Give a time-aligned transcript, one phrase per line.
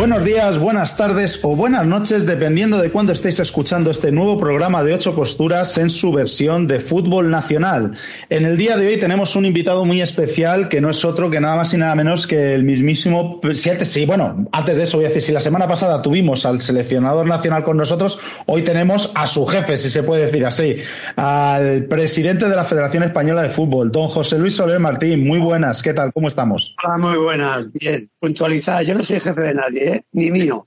[0.00, 4.82] Buenos días, buenas tardes o buenas noches, dependiendo de cuándo estéis escuchando este nuevo programa
[4.82, 7.92] de ocho costuras en su versión de fútbol nacional.
[8.30, 11.38] En el día de hoy tenemos un invitado muy especial que no es otro que
[11.38, 13.40] nada más y nada menos que el mismísimo.
[13.52, 17.26] Sí, bueno, antes de eso voy a decir, si la semana pasada tuvimos al seleccionador
[17.26, 20.76] nacional con nosotros, hoy tenemos a su jefe, si se puede decir así,
[21.16, 25.28] al presidente de la Federación Española de Fútbol, don José Luis Soler Martín.
[25.28, 26.10] Muy buenas, ¿qué tal?
[26.14, 26.74] ¿Cómo estamos?
[26.82, 28.82] Hola, muy buenas, bien, puntualizada.
[28.82, 30.04] Yo no soy jefe de nadie, ¿eh?
[30.12, 30.66] ni mío.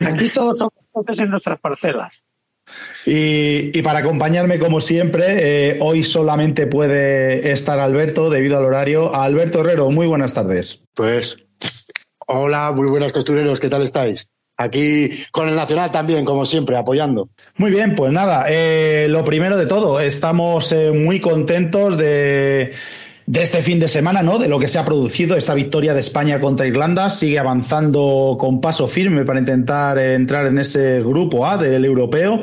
[0.00, 2.22] Aquí todos somos jefes en nuestras parcelas.
[3.06, 9.14] Y, para acompañarme, como siempre, eh, hoy solamente puede estar Alberto debido al horario.
[9.14, 10.82] Alberto Herrero, muy buenas tardes.
[10.94, 11.38] Pues,
[12.26, 14.28] hola, muy buenas costureros, ¿qué tal estáis?
[14.60, 17.28] Aquí con el Nacional también, como siempre, apoyando.
[17.56, 22.72] Muy bien, pues nada, eh, lo primero de todo, estamos eh, muy contentos de
[23.28, 24.38] de este fin de semana, ¿no?
[24.38, 28.62] De lo que se ha producido, esa victoria de España contra Irlanda, sigue avanzando con
[28.62, 32.40] paso firme para intentar entrar en ese grupo A del europeo.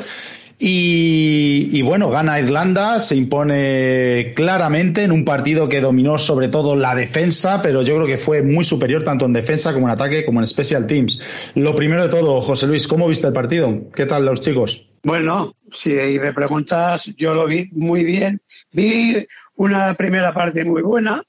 [0.60, 6.94] Y, bueno, gana Irlanda, se impone claramente en un partido que dominó sobre todo la
[6.94, 10.38] defensa, pero yo creo que fue muy superior tanto en defensa como en ataque como
[10.40, 11.20] en special teams.
[11.56, 13.90] Lo primero de todo, José Luis, ¿cómo viste el partido?
[13.92, 14.86] ¿Qué tal los chicos?
[15.02, 18.40] Bueno, si me preguntas, yo lo vi muy bien.
[18.72, 21.22] Vi una primera parte muy buena,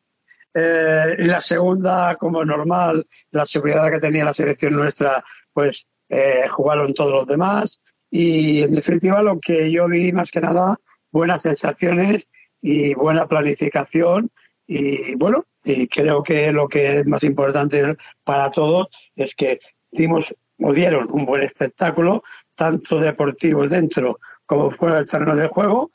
[0.53, 5.23] eh, la segunda, como normal, la seguridad que tenía la selección nuestra,
[5.53, 7.79] pues eh, jugaron todos los demás.
[8.09, 10.77] Y en definitiva, lo que yo vi más que nada,
[11.11, 12.29] buenas sensaciones
[12.61, 14.31] y buena planificación.
[14.65, 19.59] Y bueno, y creo que lo que es más importante para todos es que
[19.91, 22.23] dimos o dieron un buen espectáculo,
[22.55, 25.91] tanto deportivo dentro como fuera del terreno de juego,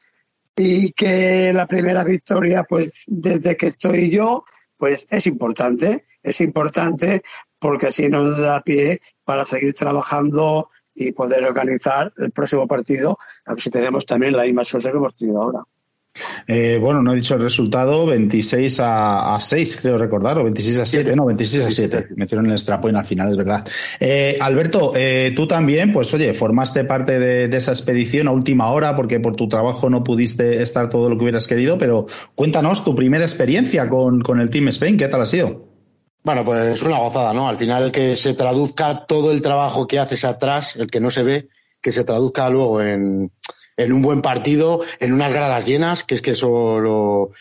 [0.57, 4.45] y que la primera victoria, pues desde que estoy yo,
[4.77, 7.23] pues es importante, es importante
[7.59, 13.55] porque así nos da pie para seguir trabajando y poder organizar el próximo partido, a
[13.55, 15.65] ver si tenemos también la misma suerte que hemos tenido ahora.
[16.47, 20.87] Eh, bueno, no he dicho el resultado, 26 a, 6, creo recordar, o 26 a
[20.87, 22.09] 7, no, 26 a 7.
[22.17, 23.67] Me hicieron el extrapoint al final, es verdad.
[24.01, 28.97] Eh, Alberto, eh, tú también, pues oye, formaste parte de, esa expedición a última hora
[28.97, 32.95] porque por tu trabajo no pudiste estar todo lo que hubieras querido, pero cuéntanos tu
[32.95, 35.69] primera experiencia con, con el Team Spain, ¿qué tal ha sido?
[36.25, 37.49] Bueno, pues una gozada, ¿no?
[37.49, 41.23] Al final que se traduzca todo el trabajo que haces atrás, el que no se
[41.25, 41.49] ve,
[41.81, 43.33] que se traduzca luego en
[43.77, 47.33] en un buen partido, en unas gradas llenas, que es que eso lo,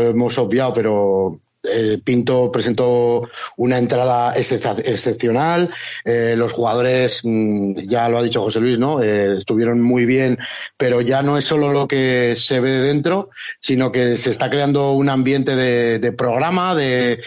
[0.00, 5.70] hemos obviado, pero eh, Pinto presentó una entrada excepcional.
[6.04, 9.02] Eh, los jugadores, mm, ya lo ha dicho José Luis, ¿no?
[9.02, 10.38] Eh, estuvieron muy bien,
[10.76, 13.30] pero ya no es solo lo que se ve de dentro,
[13.60, 17.20] sino que se está creando un ambiente de, programa, de,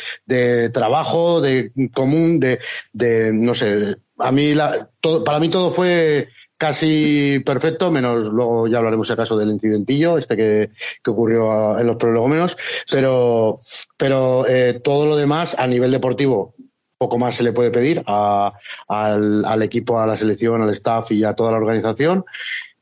[0.74, 2.60] trabajo, de común, de,
[2.92, 3.98] de no sé.
[4.18, 6.30] A mí, la, todo, para mí todo fue
[6.64, 10.72] casi perfecto, menos luego ya hablaremos acaso del incidentillo, este que,
[11.04, 12.56] que ocurrió en los prolegómenos,
[12.90, 13.60] pero,
[13.98, 16.56] pero eh, todo lo demás a nivel deportivo
[16.98, 21.26] poco más se le puede pedir al, al, equipo, a la selección, al staff y
[21.26, 22.24] a toda la organización.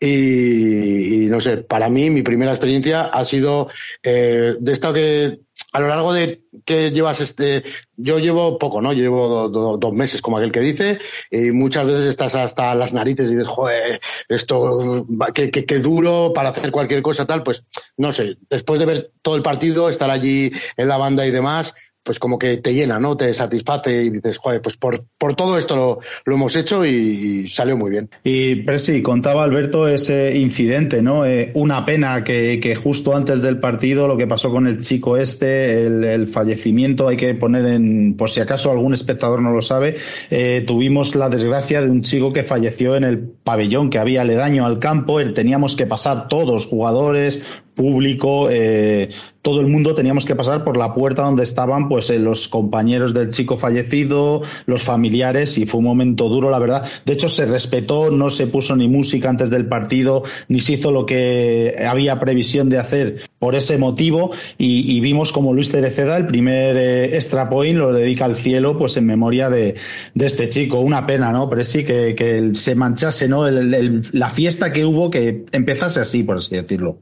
[0.03, 3.69] Y, no sé, para mí mi primera experiencia ha sido
[4.01, 5.41] eh, de esto que
[5.73, 7.63] a lo largo de que llevas este,
[7.95, 8.93] yo llevo poco, ¿no?
[8.93, 9.47] Llevo
[9.77, 10.97] dos meses, como aquel que dice,
[11.29, 16.31] y muchas veces estás hasta las narices y dices, joder, esto, qué, qué, qué duro
[16.33, 17.63] para hacer cualquier cosa tal, pues
[17.97, 21.75] no sé, después de ver todo el partido, estar allí en la banda y demás,
[22.03, 23.15] pues como que te llena, ¿no?
[23.15, 27.47] Te satisface y dices, joder, pues por, por todo esto lo, lo hemos hecho y,
[27.47, 28.09] salió muy bien.
[28.23, 31.25] Y Presi, contaba Alberto ese incidente, ¿no?
[31.25, 35.85] Eh, una pena que, justo antes del partido lo que pasó con el chico este,
[35.85, 39.95] el, fallecimiento, hay que poner en, por si acaso algún espectador no lo sabe,
[40.29, 44.65] eh, tuvimos la desgracia de un chico que falleció en el pabellón que había aledaño
[44.65, 49.09] al campo, teníamos que pasar todos, jugadores, público, eh,
[49.41, 53.13] todo el mundo teníamos que pasar por la puerta donde estaban pues eh, los compañeros
[53.13, 56.85] del chico fallecido, los familiares y fue un momento duro, la verdad.
[57.05, 60.91] De hecho se respetó, no se puso ni música antes del partido, ni se hizo
[60.91, 66.27] lo que había previsión de hacer por ese motivo y, vimos como Luis Tereceda el
[66.27, 69.75] primer eh, extra point lo dedica al cielo pues en memoria de,
[70.15, 70.79] este chico.
[70.79, 71.49] Una pena, ¿no?
[71.49, 73.49] Pero sí que, que se manchase, ¿no?
[73.49, 76.99] la fiesta que hubo que empezase así, por así decirlo.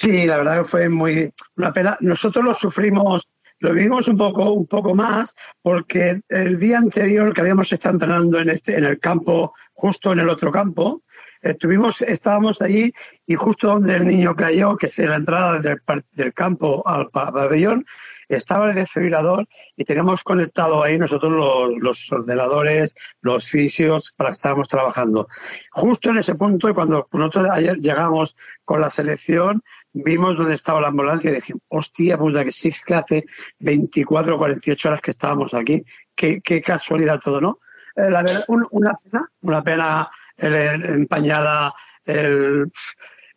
[0.00, 1.96] Sí, la verdad que fue muy una pena.
[1.98, 3.28] Nosotros lo sufrimos,
[3.58, 8.38] lo vivimos un poco, un poco más, porque el día anterior que habíamos estado entrenando
[8.38, 11.02] en este, en el campo, justo en el otro campo,
[11.42, 12.92] estuvimos, estábamos allí
[13.26, 15.80] y justo donde el niño cayó, que es la entrada del,
[16.12, 17.84] del campo al pabellón,
[18.28, 24.34] estaba el desfibrilador y teníamos conectado ahí nosotros los, los, ordenadores, los fisios para que
[24.34, 25.28] estábamos trabajando.
[25.72, 29.62] Justo en ese punto, cuando nosotros ayer llegamos con la selección,
[29.92, 33.24] vimos dónde estaba la ambulancia y dijimos, hostia, pues que sí es que hace
[33.58, 35.84] 24 o 48 horas que estábamos aquí.
[36.14, 37.58] Qué, qué casualidad todo, ¿no?
[37.96, 41.74] Eh, la verdad, una pena, una pena empañada
[42.04, 42.70] el,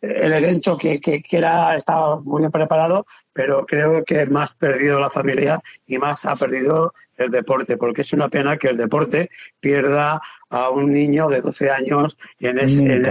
[0.00, 4.98] el evento que, que, que, era, estaba muy bien preparado, pero creo que más perdido
[4.98, 9.30] la familia y más ha perdido el deporte, porque es una pena que el deporte
[9.60, 10.20] pierda
[10.50, 13.04] a un niño de 12 años en, en,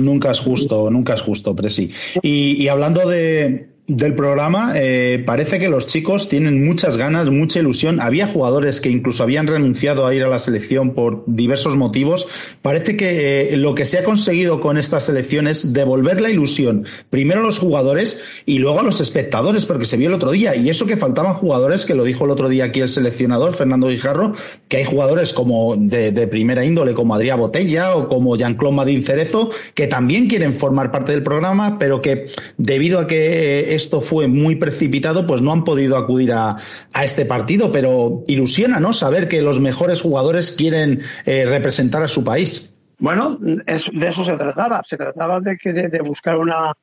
[0.00, 1.90] Nunca es justo, nunca es justo, Presi.
[2.22, 7.58] Y, y hablando de, del programa, eh, parece que los chicos tienen muchas ganas, mucha
[7.58, 8.00] ilusión.
[8.00, 12.28] Había jugadores que incluso habían renunciado a ir a la selección por diversos motivos.
[12.62, 16.86] Parece que eh, lo que se ha conseguido con esta selección es devolver la ilusión
[17.10, 20.54] primero a los jugadores y luego a los espectadores, porque se vio el otro día.
[20.54, 23.88] Y eso que faltaban jugadores, que lo dijo el otro día aquí el seleccionador, Fernando
[23.88, 24.32] Guijarro,
[24.68, 29.50] que hay jugadores como de, primera índole, como Adrián Botella o como Jean-Claude Madín Cerezo,
[29.74, 32.26] que también quieren formar parte del programa, pero que
[32.56, 36.56] debido a que eh, esto fue muy precipitado, pues no han podido acudir a,
[37.02, 38.92] este partido, pero ilusiona, ¿no?
[38.92, 42.70] Saber que los mejores jugadores quieren eh, representar a su país.
[42.98, 44.82] Bueno, de eso se trataba.
[44.82, 46.74] Se trataba de, que, de, buscar una.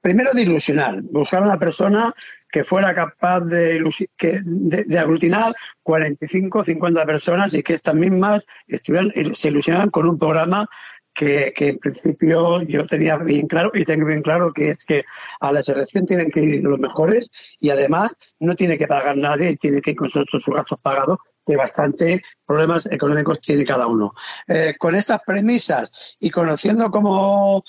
[0.00, 2.14] primero de ilusionar, buscar una persona
[2.50, 3.82] que fuera capaz de,
[4.16, 5.52] que, de, aglutinar
[5.82, 10.68] 45, 50 personas y que estas mismas estuvieran, se ilusionaran con un programa
[11.14, 15.02] que, en principio yo tenía bien claro y tengo bien claro que es que
[15.40, 17.30] a la selección tienen que ir los mejores
[17.60, 21.56] y además no tiene que pagar nadie, tiene que ir con sus gastos pagados que
[21.56, 24.14] bastante problemas económicos tiene cada uno.
[24.46, 27.64] Eh, con estas premisas y conociendo cómo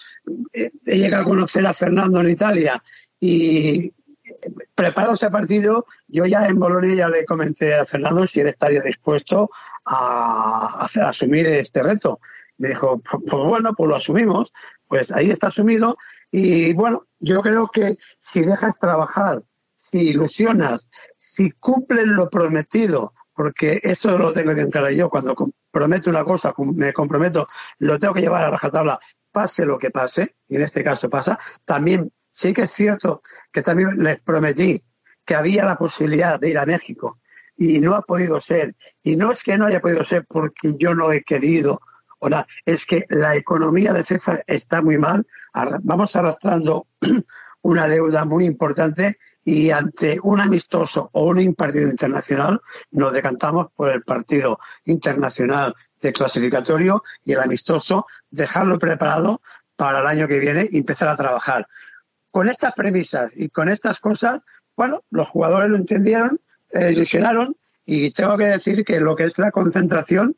[0.54, 2.82] eh, he llegado a conocer a Fernando en Italia
[3.20, 3.92] y
[4.76, 8.82] preparado ese partido, yo ya en Bolonia ya le comenté a Fernando si él estaría
[8.82, 9.50] dispuesto
[9.86, 12.20] a, a asumir este reto.
[12.58, 14.54] Me dijo, pues, bueno, pues lo asumimos,
[14.88, 15.98] pues ahí está asumido
[16.32, 19.44] y bueno, yo creo que si dejas trabajar,
[19.78, 25.36] si ilusionas, si cumplen lo prometido, porque esto lo tengo bien claro yo, cuando
[25.72, 27.48] prometo una cosa, me comprometo,
[27.80, 29.00] lo tengo que llevar a rajatabla,
[29.32, 33.22] pase lo que pase, y en este caso pasa, también sí que es cierto
[33.52, 34.82] que también les prometí
[35.26, 37.20] que había la posibilidad de ir a México
[37.56, 38.74] y no ha podido ser.
[39.04, 41.80] Y no es que no haya podido ser porque yo no he querido
[42.24, 45.28] Ahora, es que la economía de César está muy mal,
[45.82, 46.88] vamos arrastrando
[47.64, 52.62] una deuda muy importante y ante un amistoso o un partido internacional
[52.92, 59.42] nos decantamos por el partido internacional de clasificatorio y el amistoso, dejarlo preparado
[59.76, 61.68] para el año que viene y empezar a trabajar.
[62.32, 64.46] Con estas premisas y con estas cosas,
[64.78, 66.40] bueno, los jugadores lo entendieron,
[66.72, 70.38] eh, ilusionaron y tengo que decir que lo que es la concentración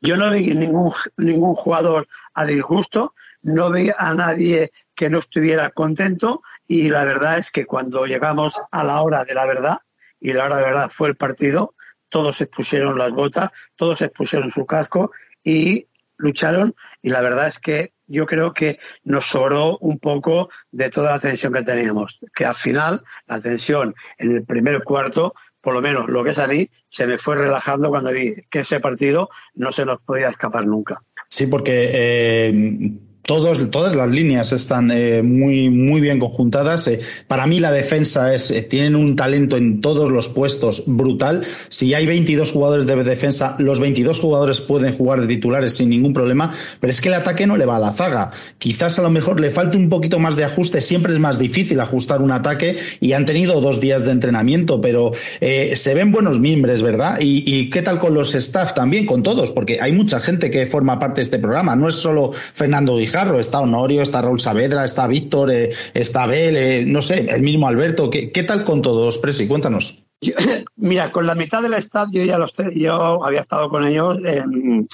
[0.00, 5.70] yo no vi ningún, ningún jugador a disgusto, no vi a nadie que no estuviera
[5.70, 9.78] contento y la verdad es que cuando llegamos a la hora de la verdad,
[10.20, 11.74] y la hora de verdad fue el partido,
[12.08, 15.10] todos se pusieron las botas, todos se pusieron su casco
[15.42, 20.90] y lucharon y la verdad es que yo creo que nos sobró un poco de
[20.90, 25.74] toda la tensión que teníamos, que al final la tensión en el primer cuarto por
[25.74, 28.78] lo menos lo que es a mí, se me fue relajando cuando vi que ese
[28.80, 31.00] partido no se nos podía escapar nunca.
[31.28, 32.92] Sí, porque eh,
[33.26, 36.88] todos, todas las líneas están eh, muy, muy bien conjuntadas.
[36.88, 41.42] Eh, para mí la defensa es, eh, tienen un talento en todos los puestos brutal.
[41.68, 46.12] Si hay 22 jugadores de defensa, los 22 jugadores pueden jugar de titulares sin ningún
[46.12, 46.50] problema,
[46.80, 48.30] pero es que el ataque no le va a la zaga.
[48.58, 50.82] Quizás a lo mejor le falte un poquito más de ajuste.
[50.82, 55.12] Siempre es más difícil ajustar un ataque y han tenido dos días de entrenamiento, pero
[55.40, 57.18] se ven buenos miembros, ¿verdad?
[57.20, 60.98] Y, qué tal con los staff también, con todos, porque hay mucha gente que forma
[60.98, 61.74] parte de este programa.
[61.74, 66.56] No es solo Fernando Carro, está Honorio, está Raúl Saavedra, está Víctor, eh, está Abel,
[66.56, 68.10] eh, no sé, el mismo Alberto.
[68.10, 69.46] ¿Qué, tal con todos, Presi?
[69.46, 70.02] Cuéntanos.
[70.74, 74.88] mira, con la mitad del staff yo ya los yo había estado con ellos en,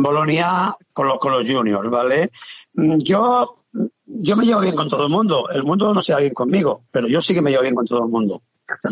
[0.00, 2.30] Bolonia con, los, con los juniors, ¿vale?
[2.74, 3.64] Mm, yo,
[4.04, 5.48] yo me llevo bien con todo el mundo.
[5.50, 7.86] El mundo no se lleva bien conmigo, pero yo sí que me llevo bien con
[7.86, 8.42] todo el mundo.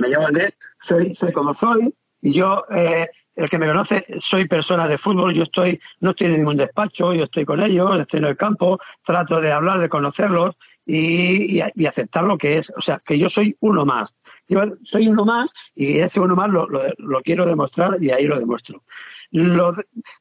[0.01, 0.51] me llevo bien,
[0.81, 5.35] soy, soy como soy, y yo, eh, el que me conoce, soy persona de fútbol,
[5.35, 8.79] yo estoy, no estoy en ningún despacho, yo estoy con ellos, estoy en el campo,
[9.03, 12.73] trato de hablar, de conocerlos y, aceptar lo que es.
[12.77, 14.15] O sea, que yo soy uno más.
[14.49, 16.69] Yo soy uno más y ese uno más lo,
[17.23, 18.83] quiero demostrar y ahí lo demuestro.
[19.31, 19.75] Lo,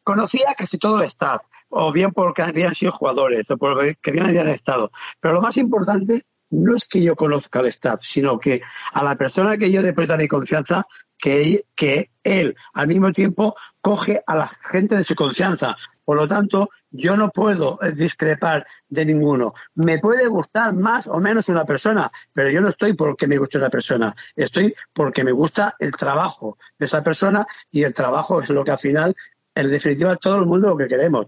[0.03, 4.91] conocía casi todo el staff, o bien porque habían sido jugadores, o porque habían estado.
[5.19, 8.61] Pero lo más importante no es que yo conozca el staff, sino que
[8.93, 10.85] a la persona que yo deposito mi confianza,
[11.23, 15.73] que, que él al mismo tiempo coge a la gente de su confianza.
[16.03, 19.53] Por lo tanto, yo no puedo eh, discrepar de ninguno.
[19.75, 23.57] Me puede gustar más o menos una persona, pero yo no estoy porque me guste
[23.57, 24.13] esa persona.
[24.35, 28.71] Estoy porque me gusta el trabajo de esa persona y el trabajo es lo que
[28.71, 29.15] al final,
[29.55, 31.27] en definitiva, todo el mundo lo que queremos.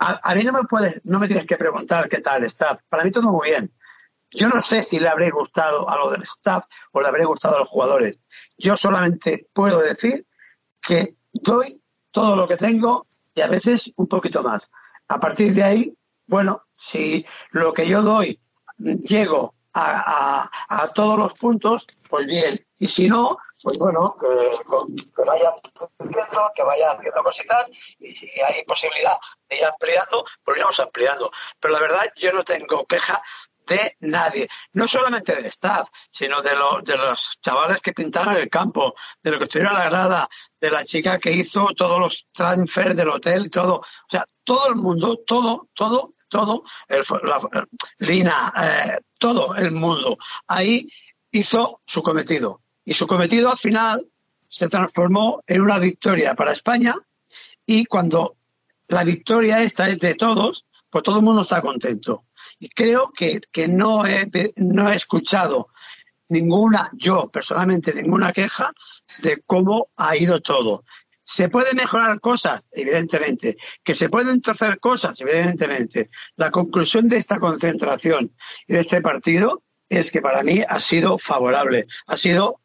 [0.00, 2.76] A, mí no me puedes, no me tienes que preguntar qué tal está.
[2.88, 3.72] Para mí todo muy bien.
[4.32, 7.56] Yo no sé si le habré gustado a lo del staff o le habré gustado
[7.56, 8.20] a los jugadores.
[8.58, 10.26] Yo solamente puedo decir
[10.80, 14.70] que doy todo lo que tengo y a veces un poquito más.
[15.08, 15.96] A partir de ahí,
[16.26, 18.40] bueno, si lo que yo doy
[18.78, 22.58] llego a, todos los puntos, pues bien.
[22.78, 28.26] Y si no, pues bueno, que, que vayan haciendo, que vayan haciendo cositas y si
[28.40, 29.16] hay posibilidad
[29.48, 31.30] de ir ampliando, pues iremos ampliando.
[31.60, 33.22] Pero la verdad, yo no tengo queja
[33.66, 38.48] de nadie, no solamente del staff, sino de, los de los chavales que pintaron el
[38.48, 40.28] campo, de lo que estuvieron a la grada,
[40.60, 43.76] de la chica que hizo todos los transfers del hotel y todo.
[43.76, 47.66] O sea, todo el mundo, todo, todo, todo, el, la,
[47.98, 50.88] Lina, eh, todo el mundo ahí
[51.30, 52.62] hizo su cometido.
[52.84, 54.06] Y su cometido al final
[54.48, 56.94] se transformó en una victoria para España
[57.66, 58.36] y cuando
[58.88, 62.24] la victoria esta es de todos, pues todo el mundo está contento.
[62.58, 65.68] Y creo que, que no, he, no he escuchado
[66.28, 68.72] ninguna, yo personalmente, ninguna queja
[69.22, 70.84] de cómo ha ido todo.
[71.24, 72.62] ¿Se pueden mejorar cosas?
[72.70, 73.56] Evidentemente.
[73.82, 75.20] ¿Que se pueden torcer cosas?
[75.20, 76.08] Evidentemente.
[76.36, 78.32] La conclusión de esta concentración
[78.66, 81.86] y de este partido es que para mí ha sido favorable.
[82.06, 82.60] Ha sido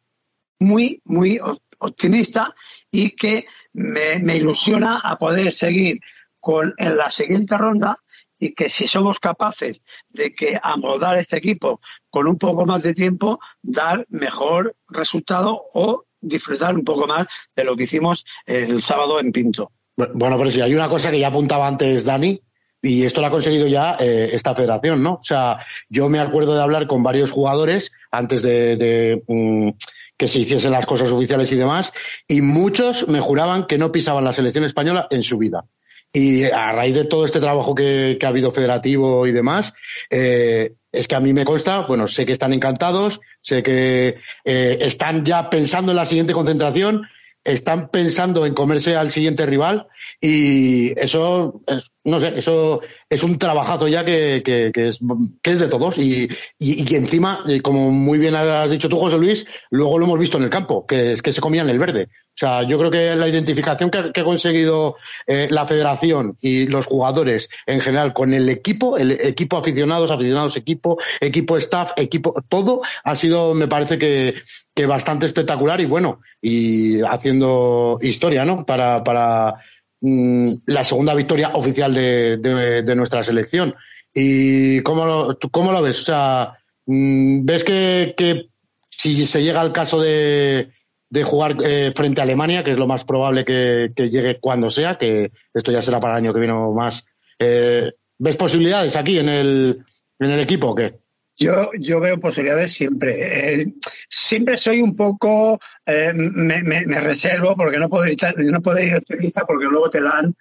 [0.60, 1.40] muy, muy
[1.78, 2.54] optimista
[2.90, 5.98] y que me, me ilusiona a poder seguir
[6.38, 7.98] con en la siguiente ronda
[8.42, 11.80] y que si somos capaces de que amoldar este equipo
[12.10, 17.62] con un poco más de tiempo, dar mejor resultado o disfrutar un poco más de
[17.62, 19.70] lo que hicimos el sábado en Pinto.
[19.96, 22.40] Bueno, pero si hay una cosa que ya apuntaba antes Dani,
[22.82, 25.14] y esto lo ha conseguido ya eh, esta federación, ¿no?
[25.14, 25.58] O sea,
[25.88, 29.68] yo me acuerdo de hablar con varios jugadores antes de, mm,
[30.16, 31.92] que se hiciesen las cosas oficiales y demás,
[32.26, 35.64] y muchos me juraban que no pisaban la selección española en su vida.
[36.12, 39.72] Y a raíz de todo este trabajo que, ha habido federativo y demás,
[40.10, 44.76] eh, es que a mí me consta, bueno, sé que están encantados, sé que eh,
[44.80, 47.06] están ya pensando en la siguiente concentración,
[47.44, 49.88] están pensando en comerse al siguiente rival
[50.20, 55.00] y eso es, no sé, eso es un trabajazo ya que, que, que, es,
[55.42, 56.28] que es de todos y,
[56.58, 60.20] y, y, encima, eh, como muy bien has dicho tú, José Luis, luego lo hemos
[60.20, 62.08] visto en el campo, que es que se comían el verde.
[62.34, 64.96] O sea, yo creo que la identificación que, ha conseguido
[65.26, 70.56] eh, la federación y los jugadores en general con el equipo, el equipo aficionados, aficionados
[70.56, 74.34] equipo, equipo staff, equipo, todo ha sido, me parece que,
[74.74, 78.64] que bastante espectacular y bueno, y haciendo historia, ¿no?
[78.64, 79.56] Para, para
[80.00, 83.74] mm, la segunda victoria oficial de, de, nuestra selección.
[84.14, 86.00] ¿Y cómo lo, cómo lo ves?
[86.00, 88.48] O sea, mm, ¿ves que, que
[88.88, 90.72] si se llega al caso de
[91.12, 94.96] de jugar eh, frente a Alemania, que es lo más probable que, llegue cuando sea,
[94.96, 97.06] que esto ya será para el año que viene o más.
[97.38, 99.84] Eh, ¿Ves posibilidades aquí en el,
[100.18, 100.94] en el equipo o qué?
[101.36, 103.60] Yo, yo veo posibilidades siempre.
[103.60, 103.74] Eh,
[104.08, 109.44] siempre soy un poco, me, me, reservo porque no puedo ir, no puedo ir a
[109.44, 110.34] porque luego te dan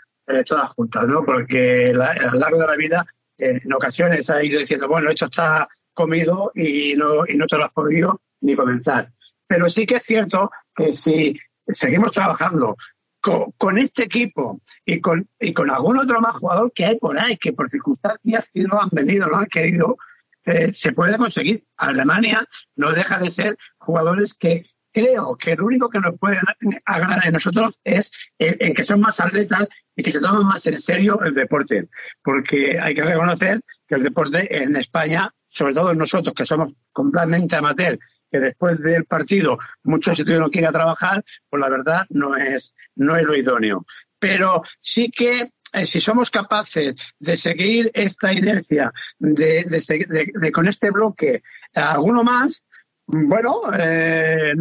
[0.45, 1.25] todas juntas, ¿no?
[1.25, 3.05] Porque a lo largo de la vida,
[3.37, 7.65] en ocasiones ha ido diciendo, bueno, esto está comido y no, y no te lo
[7.65, 9.11] has podido ni comenzar.
[9.51, 12.77] Pero sí que es cierto que si seguimos trabajando
[13.19, 17.35] con, este equipo y con, y con algún otro más jugador que hay por ahí,
[17.35, 19.97] que por circunstancias que no han venido, no han querido,
[20.45, 21.65] eh, se puede conseguir.
[21.75, 26.39] Alemania no deja de ser jugadores que creo que lo único que nos puede
[26.85, 29.67] ganar en nosotros es en, que son más atletas
[29.97, 31.89] y que se toman más en serio el deporte.
[32.23, 37.57] Porque hay que reconocer que el deporte en España, sobre todo nosotros que somos completamente
[37.57, 37.99] amateur,
[38.31, 43.15] que después del partido muchos si no quieren trabajar, pues la verdad no es, no
[43.17, 43.85] es lo idóneo.
[44.19, 50.91] Pero sí que eh, si somos capaces de seguir esta inercia, de, de, con este
[50.91, 52.65] bloque alguno más,
[53.07, 54.53] bueno, eh,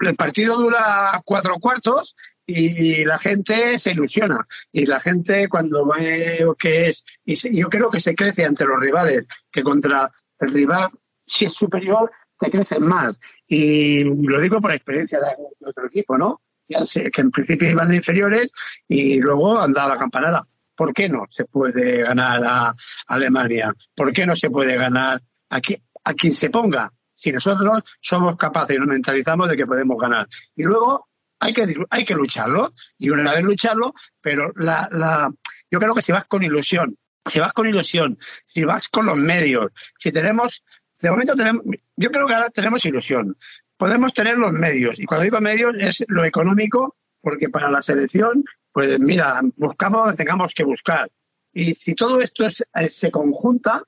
[0.00, 2.14] el partido dura cuatro cuartos
[2.46, 4.46] y la gente se ilusiona.
[4.72, 8.78] Y la gente cuando ve que es, y yo creo que se crece ante los
[8.78, 10.90] rivales, que contra el rival,
[11.26, 12.10] si es superior,
[12.50, 13.18] crecen más.
[13.46, 16.42] Y lo digo por experiencia de otro equipo, ¿no?
[16.68, 18.52] Ya sé que en principio iban de inferiores
[18.88, 20.46] y luego andaba la campanada.
[20.74, 22.74] ¿Por qué no se puede ganar a
[23.06, 23.72] Alemania?
[23.94, 25.60] ¿Por qué no se puede ganar a,
[26.04, 26.92] a quien se ponga?
[27.12, 30.26] Si nosotros somos capaces y nos mentalizamos de que podemos ganar.
[30.56, 31.08] Y luego
[31.38, 32.72] hay que, hay que lucharlo.
[32.98, 35.30] Y una vez lucharlo, pero la, la,
[35.70, 36.96] yo creo que si vas con ilusión,
[37.30, 40.62] si vas con ilusión, si vas con los medios, si tenemos,
[41.04, 41.62] de momento tenemos,
[41.96, 43.36] yo creo que ahora tenemos ilusión
[43.76, 44.98] podemos tener los medios.
[44.98, 50.16] Y cuando digo medios es lo económico, porque para la selección, pues mira, buscamos donde
[50.16, 51.10] tengamos que buscar.
[51.52, 53.82] Y si todo esto eh, se conjunta,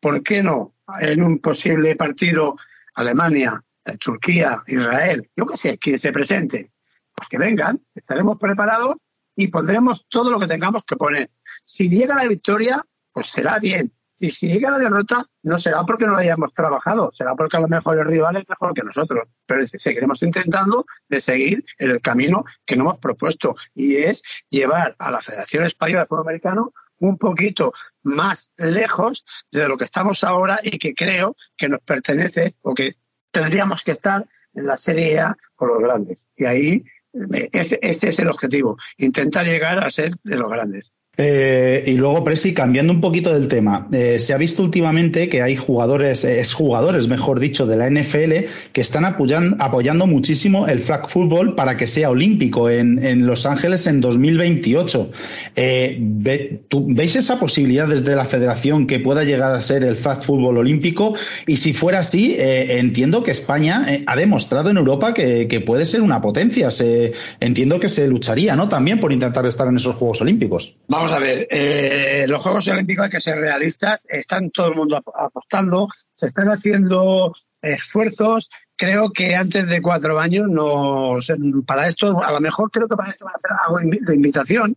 [0.00, 2.56] ¿por qué no en un posible partido
[2.94, 6.72] Alemania, eh, Turquía, Israel, yo qué sé, quien se presente?
[7.14, 8.96] Pues que vengan, estaremos preparados
[9.36, 11.30] y pondremos todo lo que tengamos que poner.
[11.64, 13.92] Si llega la victoria, pues será bien.
[14.22, 17.60] Y si llega la derrota, no será porque no lo hayamos trabajado, será porque a
[17.60, 19.26] lo mejor el rival mejor que nosotros.
[19.46, 24.94] Pero seguiremos intentando de seguir en el camino que nos hemos propuesto y es llevar
[24.98, 27.72] a la Federación Española de Fútbol Americano un poquito
[28.02, 32.96] más lejos de lo que estamos ahora y que creo que nos pertenece o que
[33.30, 36.28] tendríamos que estar en la Serie A con los grandes.
[36.36, 36.84] Y ahí
[37.14, 40.92] eh, ese es el objetivo, intentar llegar a ser de los grandes.
[41.22, 45.42] Eh, y luego, Presi, cambiando un poquito del tema, eh, se ha visto últimamente que
[45.42, 51.06] hay jugadores, eh, exjugadores, mejor dicho, de la NFL que están apoyando, muchísimo el flag
[51.08, 55.10] football para que sea olímpico en, Los Ángeles en 2028.
[55.56, 61.14] ¿Veis esa posibilidad desde la federación que pueda llegar a ser el flag football olímpico?
[61.46, 66.00] Y si fuera así, entiendo que España ha demostrado en Europa que, que, puede ser
[66.00, 66.70] una potencia.
[66.70, 68.68] Se, entiendo que se lucharía, ¿no?
[68.70, 70.76] También por intentar estar en esos Juegos Olímpicos.
[70.88, 75.02] Vamos a ver, eh, los Juegos Olímpicos hay que ser realistas, están todo el mundo
[75.14, 78.48] apostando, se están haciendo esfuerzos.
[78.76, 81.18] Creo que antes de cuatro años, no,
[81.66, 84.76] para esto, a lo mejor creo que para esto van a hacer algo de invitación,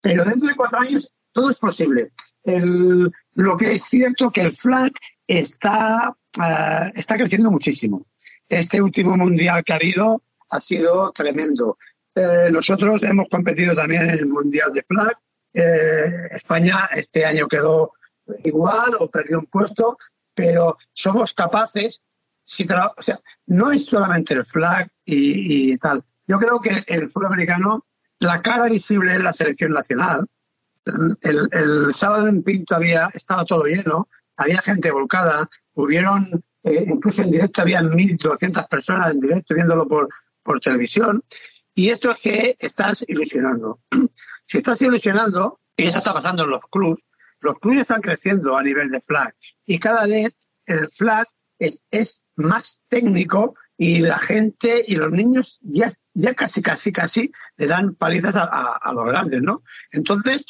[0.00, 2.10] pero dentro de cuatro años todo es posible.
[2.44, 4.92] lo que es cierto que el flag
[5.26, 8.06] está, eh, está creciendo muchísimo.
[8.48, 11.78] Este último mundial que ha habido ha sido tremendo.
[12.14, 15.16] Eh, nosotros hemos competido también en el mundial de flag
[15.52, 17.92] eh, España este año quedó
[18.44, 19.96] igual o perdió un puesto,
[20.34, 22.02] pero somos capaces,
[22.42, 26.02] si o sea, no es solamente el flag y, tal.
[26.26, 27.86] Yo creo que el fútbol americano,
[28.18, 30.26] la cara visible es la selección nacional.
[31.20, 36.24] El, sábado en Pinto había estado todo lleno, había gente volcada, hubieron,
[36.62, 40.08] eh, incluso en directo había 1.200 personas en directo viéndolo por,
[40.42, 41.22] por televisión.
[41.74, 43.80] Y esto es que estás ilusionando.
[44.50, 47.04] Si estás ilusionando, y eso está pasando en los clubes,
[47.38, 49.32] los clubes están creciendo a nivel de flag
[49.64, 50.34] y cada vez
[50.66, 55.92] el flag es, más técnico y la gente y los niños ya,
[56.34, 59.62] casi, casi, casi le dan palizas a, los grandes, ¿no?
[59.92, 60.46] Entonces,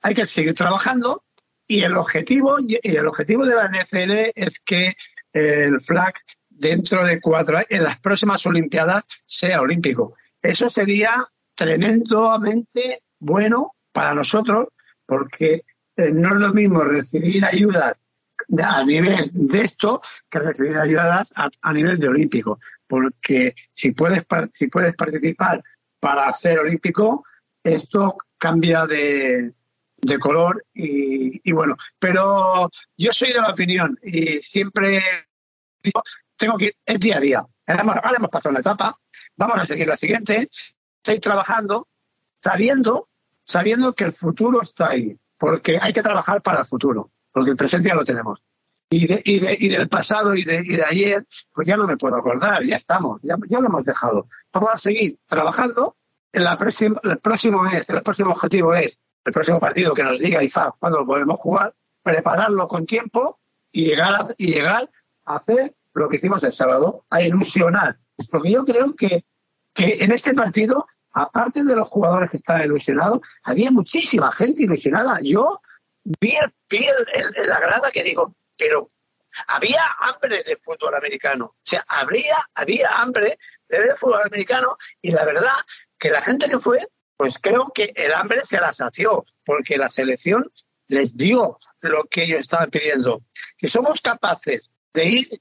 [0.00, 1.22] hay que seguir trabajando
[1.68, 4.94] y el objetivo, y el objetivo de la NFL es que
[5.32, 6.14] el flag
[6.48, 10.16] dentro de cuatro años, en las próximas Olimpiadas, sea olímpico.
[10.42, 14.68] Eso sería tremendamente bueno para nosotros
[15.06, 15.64] porque
[15.96, 17.94] eh, no es lo mismo recibir ayudas
[18.62, 22.58] a nivel de esto que recibir ayudas a, nivel de olímpico.
[22.86, 25.62] Porque si puedes, si puedes participar
[25.98, 27.24] para ser olímpico,
[27.62, 29.54] esto cambia de,
[29.96, 35.02] de color y, bueno, pero yo soy de la opinión y siempre
[35.82, 36.02] digo,
[36.36, 37.46] tengo que ir, es día a día.
[37.66, 38.98] Ahora hemos pasado una etapa,
[39.36, 40.50] vamos a seguir la siguiente,
[40.98, 41.88] estoy trabajando
[42.42, 43.08] sabiendo
[43.44, 47.56] sabiendo que el futuro está ahí, porque hay que trabajar para el futuro, porque el
[47.56, 48.42] presente ya lo tenemos.
[48.90, 51.86] Y, de, y, de, y del pasado y de, y de, ayer, pues ya no
[51.86, 54.28] me puedo acordar, ya estamos, ya, ya lo hemos dejado.
[54.52, 55.96] Vamos a seguir trabajando.
[56.32, 60.18] En la próxima, el próximo mes, el próximo objetivo es el próximo partido que nos
[60.18, 63.40] diga IFA cuándo podemos jugar, prepararlo con tiempo
[63.72, 64.90] y llegar a, y llegar
[65.24, 67.98] a hacer lo que hicimos el sábado, a ilusionar
[68.30, 69.24] Porque yo creo que,
[69.72, 75.20] que en este partido, aparte de los jugadores que estaban ilusionados, había muchísima gente ilusionada.
[75.22, 75.60] Yo
[76.04, 76.36] vi,
[76.68, 78.90] vi en la grada que digo, pero
[79.46, 81.46] había hambre de fútbol americano.
[81.46, 85.54] O sea, habría, había hambre de ver fútbol americano y la verdad
[85.98, 89.88] que la gente que fue, pues creo que el hambre se la sació, porque la
[89.88, 90.50] selección
[90.88, 93.22] les dio lo que ellos estaban pidiendo.
[93.56, 95.40] Si somos capaces de ir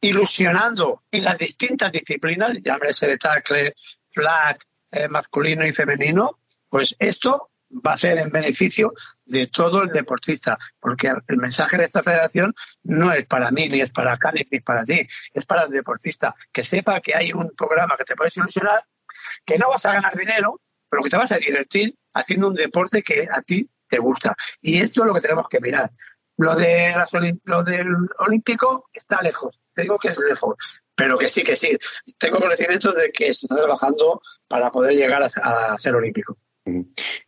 [0.00, 3.74] ilusionando en las distintas disciplinas, llámese tackle,
[4.10, 4.58] flag,
[4.90, 7.50] eh, masculino y femenino, pues esto
[7.84, 8.92] va a ser en beneficio
[9.24, 13.80] de todo el deportista, porque el mensaje de esta federación no es para mí, ni
[13.80, 17.50] es para Cádiz, ni para ti, es para el deportista, que sepa que hay un
[17.56, 18.84] programa que te puedes ilusionar,
[19.44, 23.02] que no vas a ganar dinero, pero que te vas a divertir haciendo un deporte
[23.02, 24.34] que a ti te gusta.
[24.60, 25.90] Y esto es lo que tenemos que mirar.
[26.38, 26.94] Lo, de
[27.44, 30.56] lo del olímpico está lejos, te digo que es lejos,
[30.96, 31.76] pero que sí, que sí.
[32.18, 36.36] Tengo conocimiento de que se está trabajando para poder llegar a ser olímpico.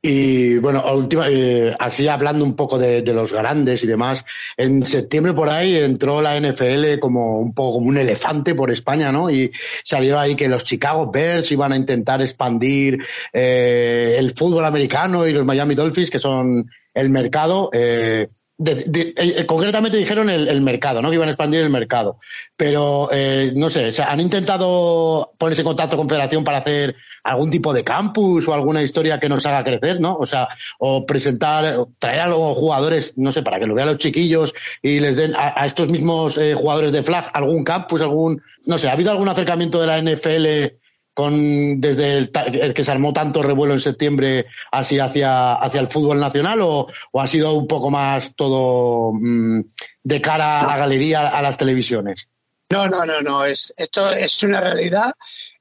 [0.02, 4.24] Y bueno, última, eh, así hablando un poco de, los grandes y demás,
[4.56, 9.12] en septiembre por ahí entró la NFL como un poco como un elefante por España,
[9.12, 9.30] ¿no?
[9.30, 9.52] Y
[9.84, 15.32] salió ahí que los Chicago Bears iban a intentar expandir eh, el fútbol americano y
[15.32, 18.28] los Miami Dolphins, que son el mercado, eh,
[18.58, 21.10] de, eh, concretamente dijeron el, mercado, ¿no?
[21.10, 22.18] Que iban a expandir el mercado.
[22.56, 27.72] Pero, eh, no sé, ¿han intentado ponerse en contacto con Federación para hacer algún tipo
[27.72, 30.16] de campus o alguna historia que nos haga crecer, ¿no?
[30.16, 33.98] O sea, o presentar, traer a los jugadores, no sé, para que lo vean los
[33.98, 38.76] chiquillos y les den a, estos mismos eh, jugadores de flag algún campus, algún, no
[38.78, 40.74] sé, ¿ha habido algún acercamiento de la NFL
[41.18, 46.20] con desde el, que se armó tanto revuelo en septiembre así hacia, hacia el fútbol
[46.20, 49.62] nacional o, ha sido un poco más todo mm,
[50.04, 52.28] de cara a la galería, a las televisiones?
[52.70, 53.44] No, no, no, no.
[53.44, 55.12] Es, esto es una realidad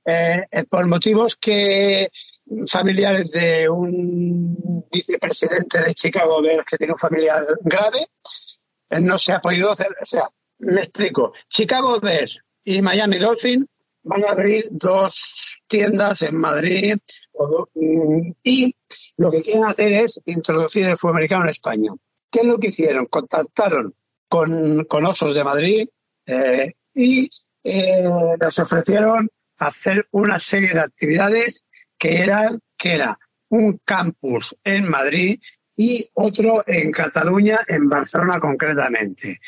[0.05, 2.11] eh, por motivos que
[2.67, 6.39] familiares de un vicepresidente de Chicago
[6.69, 8.09] que tiene un familiar grave,
[8.91, 9.87] eh, no se ha podido hacer.
[9.99, 11.33] O sea, me explico.
[11.49, 13.65] Chicago Bears y Miami Dolphins
[14.07, 16.97] van a abrir dos tiendas en Madrid
[18.43, 18.75] y
[19.17, 21.91] lo que quieren hacer es introducir el fútbol americano en España.
[22.31, 23.05] ¿Qué es lo que hicieron?
[23.07, 23.93] Contactaron
[24.27, 25.87] con, con Osos de Madrid
[26.25, 27.29] eh, y
[27.63, 31.63] eh, les ofrecieron hacer una serie de actividades
[31.97, 33.17] que eran que era
[33.49, 35.39] un campus en Madrid
[35.75, 39.39] y otro en Cataluña, en Barcelona concretamente.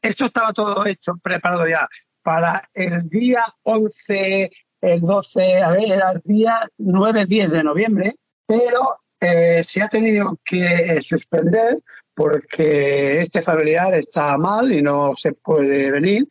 [0.00, 1.88] Esto estaba todo hecho, preparado ya
[2.26, 8.98] para el día 11, el 12, a ver, era el día 9-10 de noviembre, pero
[9.20, 11.78] eh, se ha tenido que suspender
[12.12, 16.26] porque este familiar está mal y no se puede venir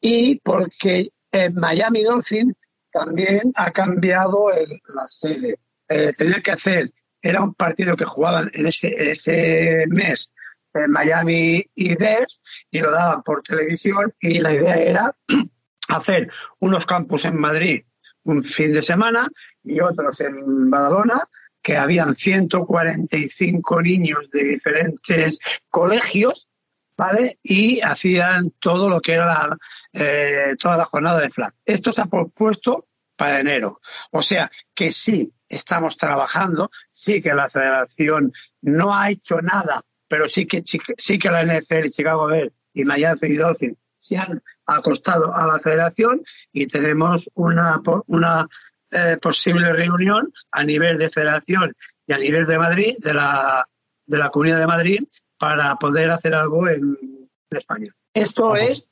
[0.00, 1.10] y porque
[1.52, 2.52] Miami Dolphin
[2.90, 5.60] también ha cambiado la sede.
[5.88, 10.28] Eh, tenía que hacer, era un partido que jugaban en ese, ese mes
[10.88, 15.16] Miami y Bears y lo daban por televisión y la idea era
[15.88, 17.82] hacer unos campus en Madrid
[18.26, 19.28] un fin de semana
[19.62, 21.28] y otros en Badalona,
[21.62, 26.48] que habían 145 niños de diferentes colegios,
[26.96, 27.38] ¿vale?
[27.42, 29.58] Y hacían todo lo que era la,
[29.92, 31.54] eh, toda la jornada de flag.
[31.64, 32.86] Esto se ha propuesto
[33.16, 33.80] para enero.
[34.12, 40.28] O sea que sí, estamos trabajando, sí que la federación no ha hecho nada pero
[40.28, 45.46] sí que, sí que la NFL, Chicago Bears y Miami Dolphins se han acostado a
[45.46, 48.46] la federación y tenemos una, una
[48.90, 51.74] eh, posible reunión a nivel de federación
[52.06, 53.66] y a nivel de Madrid, de la,
[54.04, 55.00] de la Comunidad de Madrid,
[55.38, 56.96] para poder hacer algo en,
[57.50, 57.94] España.
[58.12, 58.90] Esto es,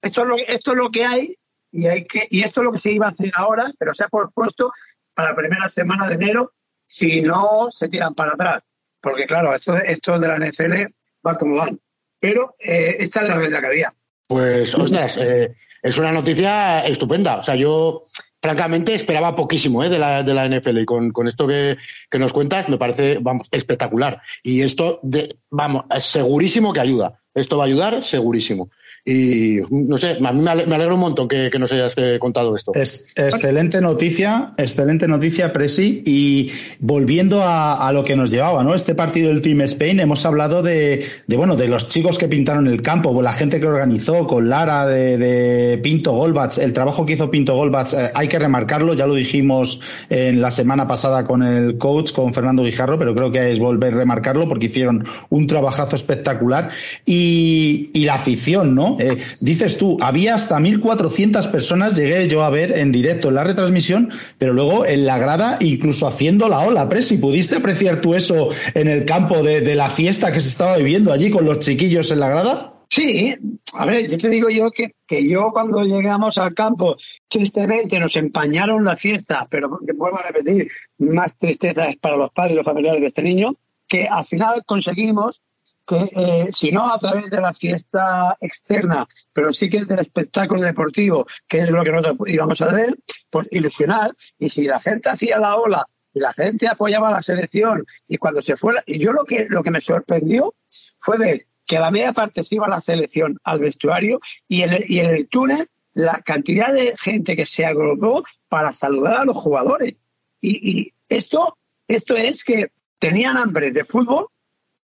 [0.00, 1.36] esto es lo, esto es lo que hay
[1.72, 4.04] y hay que, y esto es lo que se iba a hacer ahora, pero se
[4.04, 4.72] ha pospuesto
[5.12, 6.52] para la primera semana de enero,
[6.86, 8.64] si no se tiran para atrás
[9.06, 10.92] porque claro, esto, esto de la NFL
[11.24, 11.78] va como van.
[12.18, 13.94] Pero eh, esta es la realidad que había.
[14.26, 17.36] Pues, ostras, eh, es una noticia estupenda.
[17.36, 18.02] O sea, yo
[18.42, 21.76] francamente esperaba poquísimo eh, de, la, de la NFL y con, con esto que,
[22.10, 24.20] que, nos cuentas me parece vamos, espectacular.
[24.42, 27.20] Y esto, de, vamos, segurísimo que ayuda.
[27.36, 28.70] Esto va a ayudar, segurísimo.
[29.04, 32.72] Y no sé, a mí me alegro un montón que, nos hayas eh, contado esto.
[32.74, 36.02] Es, excelente noticia, excelente noticia, Presi.
[36.04, 38.74] Y volviendo a, lo que nos llevaba, ¿no?
[38.74, 42.82] Este partido del Team Spain, hemos hablado de, bueno, de los chicos que pintaron el
[42.82, 46.58] campo, la gente que organizó, con Lara, de, Pinto Golbats.
[46.58, 50.50] El trabajo que hizo Pinto Golbats, eh, hay que remarcarlo, ya lo dijimos en la
[50.50, 54.48] semana pasada con el coach, con Fernando Guijarro, pero creo que es volver a remarcarlo
[54.48, 56.70] porque hicieron un trabajazo espectacular.
[57.04, 58.96] Y y, la afición, ¿no?
[59.00, 63.44] Eh, dices tú, había hasta 1.400 personas, llegué yo a ver en directo en la
[63.44, 68.50] retransmisión, pero luego en la grada, incluso haciendo la ola, Presi, ¿pudiste apreciar tú eso
[68.74, 72.20] en el campo de, la fiesta que se estaba viviendo allí con los chiquillos en
[72.20, 72.72] la grada?
[72.88, 73.34] Sí,
[73.74, 76.96] a ver, yo te digo yo que, que yo cuando llegamos al campo,
[77.28, 82.52] tristemente nos empañaron la fiesta, pero vuelvo a repetir, más tristeza es para los padres
[82.52, 83.54] y los familiares de este niño,
[83.88, 85.42] que al final conseguimos
[85.86, 90.60] que, eh, si no a través de la fiesta externa, pero sí que del espectáculo
[90.60, 92.96] deportivo, que es lo que nosotros íbamos a hacer,
[93.30, 97.22] pues ilusionar, y si la gente hacía la ola y la gente apoyaba a la
[97.22, 100.54] selección, y cuando se fue, y yo lo que, lo que me sorprendió
[100.98, 104.84] fue ver que a la media parte iba la selección al vestuario y en, el,
[104.88, 109.36] y en el túnel la cantidad de gente que se agrupó para saludar a los
[109.36, 109.94] jugadores.
[110.42, 111.56] Y, esto,
[111.88, 114.26] esto es que tenían hambre de fútbol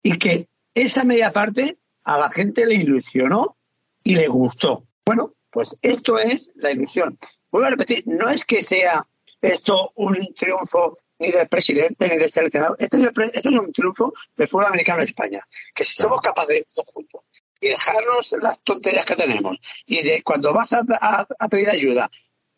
[0.02, 0.47] y que
[0.82, 3.58] esa media parte a la gente le ilusionó
[4.04, 4.86] y le gustó.
[5.06, 7.18] Bueno, pues esto es la ilusión.
[7.52, 9.08] Vuelvo a repetir, no es que sea
[9.42, 12.76] esto un triunfo ni del presidente ni del seleccionado.
[12.78, 15.42] Esto es, un triunfo del fútbol americano en España.
[15.74, 17.22] Que si somos capaces de todo juntos
[17.60, 22.08] y dejarnos las tonterías que tenemos y de cuando vas a, pedir ayuda,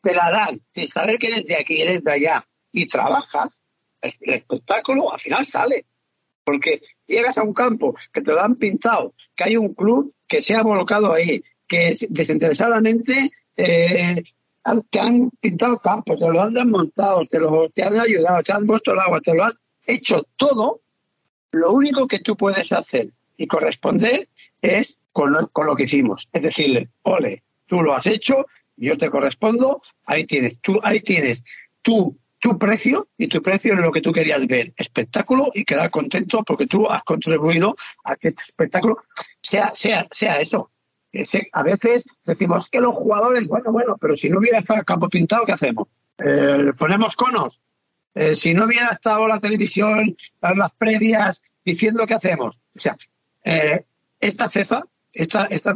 [0.01, 3.61] te la dan sin saber que eres de aquí, eres de allá y trabajas,
[4.01, 5.85] el espectáculo al final sale.
[6.43, 10.41] Porque llegas a un campo que te lo han pintado, que hay un club que
[10.41, 14.23] se ha volcado ahí, que desinteresadamente eh,
[14.89, 18.93] te han pintado campos, te lo han desmontado, te, lo, han ayudado, te han puesto
[18.93, 19.53] el agua, te lo han
[19.85, 20.81] hecho todo.
[21.51, 24.27] Lo único que tú puedes hacer y corresponder
[24.61, 26.29] es con lo, con lo que hicimos.
[26.31, 28.45] Es decirle, ole, tú lo has hecho,
[28.77, 31.43] yo te correspondo, ahí tienes, tú, ahí tienes
[31.81, 35.91] tú, tu precio y tu precio es lo que tú querías ver, espectáculo y quedar
[35.91, 38.97] contento porque tú has contribuido a que este espectáculo
[39.41, 40.71] sea, sea, sea eso,
[41.53, 45.09] a veces decimos que los jugadores, bueno, bueno, pero si no hubiera estado el campo
[45.09, 45.87] pintado, ¿qué hacemos?
[46.17, 47.59] Eh, ponemos conos.
[48.13, 52.57] Eh, si no hubiera estado la televisión, las previas, diciendo qué hacemos.
[52.75, 52.95] O sea,
[53.43, 53.85] eh,
[54.19, 55.73] esta CEFA, esta, esta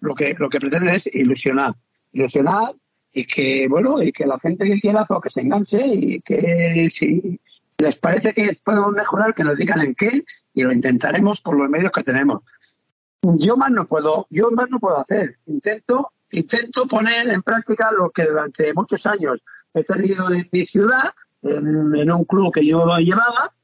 [0.00, 1.74] lo que, lo que pretende es ilusionar.
[2.12, 2.74] Ilusionar
[3.12, 6.88] y que, bueno, y que la gente que quiera, pues que se enganche y que
[6.90, 7.40] si
[7.78, 11.68] les parece que podemos mejorar, que nos digan en qué y lo intentaremos por los
[11.68, 12.42] medios que tenemos
[13.22, 15.38] yo más no puedo, yo más no puedo hacer.
[15.46, 19.40] Intento, intento poner en práctica lo que durante muchos años
[19.74, 23.54] he tenido en mi ciudad, en, un club que yo llevaba,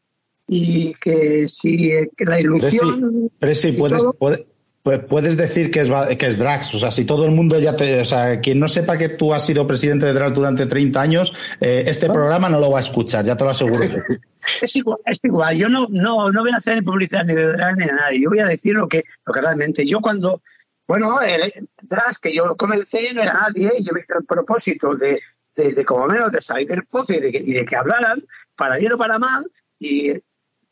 [0.46, 3.30] y que si la ilusión.
[3.52, 4.46] Sí, puedes, puedes,
[4.90, 6.74] decir que es, que es Drax.
[6.74, 8.00] O sea, si todo el mundo ya te.
[8.00, 11.56] O sea, quien no sepa que tú has sido presidente de Drax durante 30 años,
[11.60, 13.82] eh, este programa no lo va a escuchar, ya te lo aseguro.
[14.62, 15.56] Es igual, es igual.
[15.58, 18.22] Yo no, no, no voy a hacer publicidad ni de Drax ni de nadie.
[18.22, 19.86] Yo voy a decir lo que, lo que realmente.
[19.86, 20.40] Yo cuando,
[20.86, 25.20] bueno, el Drax que yo comencé no era nadie, yo me hice el propósito de,
[25.54, 28.22] de, como menos de salir del pozo y de, y de que hablaran,
[28.56, 29.44] para bien o para mal,
[29.78, 30.12] y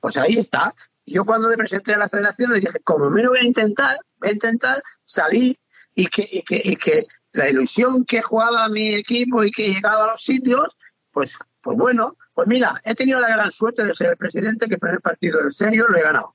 [0.01, 0.75] pues ahí está.
[1.07, 4.31] Yo cuando me presenté a la federación le dije, como menos voy a intentar, voy
[4.31, 5.57] a intentar salir
[5.95, 10.05] y que, y que, y que la ilusión que jugaba mi equipo y que llegaba
[10.05, 10.77] a los sitios,
[11.13, 14.75] pues, pues bueno, pues mira, he tenido la gran suerte de ser el presidente que
[14.75, 16.35] el primer partido del serio lo he ganado.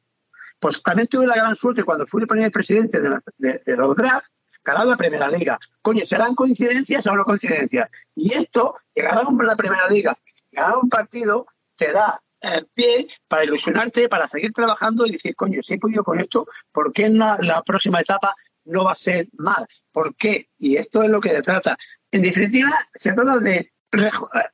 [0.60, 4.86] Pues también tuve la gran suerte cuando fui el primer presidente de, los drafts, ganar
[4.86, 5.60] la primera liga.
[5.82, 7.90] Coño, ¿serán coincidencias o no coincidencias?
[8.16, 10.18] Y esto, llegar a la primera liga,
[10.52, 15.62] ganar un partido, te da el pie para ilusionarte, para seguir trabajando y decir, coño,
[15.64, 19.28] si he podido con esto, ¿por qué en la, próxima etapa no va a ser
[19.38, 19.66] mal?
[19.92, 20.50] ¿Por qué?
[20.58, 21.78] Y esto es lo que se trata.
[22.12, 23.72] En definitiva, se trata de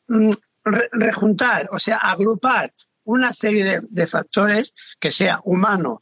[0.07, 0.31] mm,
[0.65, 2.73] rejuntar, o sea, agrupar
[3.05, 6.01] una serie de, factores que sea humano,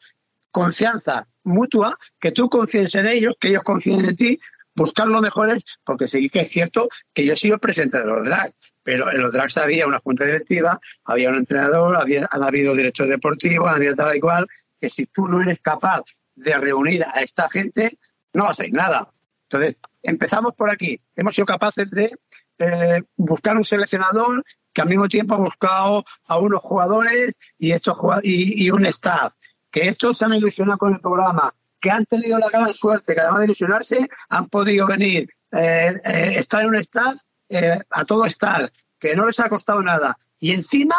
[0.50, 4.40] confianza mutua, que tú confíes en ellos, que ellos confíen en ti,
[4.74, 8.26] buscar lo mejores, porque sí que es cierto que yo he sido presidente de los
[8.26, 12.76] drags, pero en los drags había una junta directiva, había un entrenador, había, han habido
[12.76, 14.46] directores deportivos, había tal y cual,
[14.80, 16.04] que si tú no eres capaz
[16.36, 17.98] de reunir a esta gente,
[18.34, 19.12] no a nada.
[19.50, 21.02] Entonces, empezamos por aquí.
[21.16, 22.16] Hemos sido capaces de
[22.60, 27.98] eh, buscar un seleccionador que al mismo tiempo ha buscado a unos jugadores y, estos,
[28.22, 29.34] y, un staff,
[29.72, 33.22] que estos se han ilusionado con el programa, que han tenido la gran suerte que
[33.22, 37.16] además de ilusionarse han podido venir, eh, eh, estar en un staff
[37.50, 40.18] a todo estar, que no les ha costado nada.
[40.40, 40.96] Y encima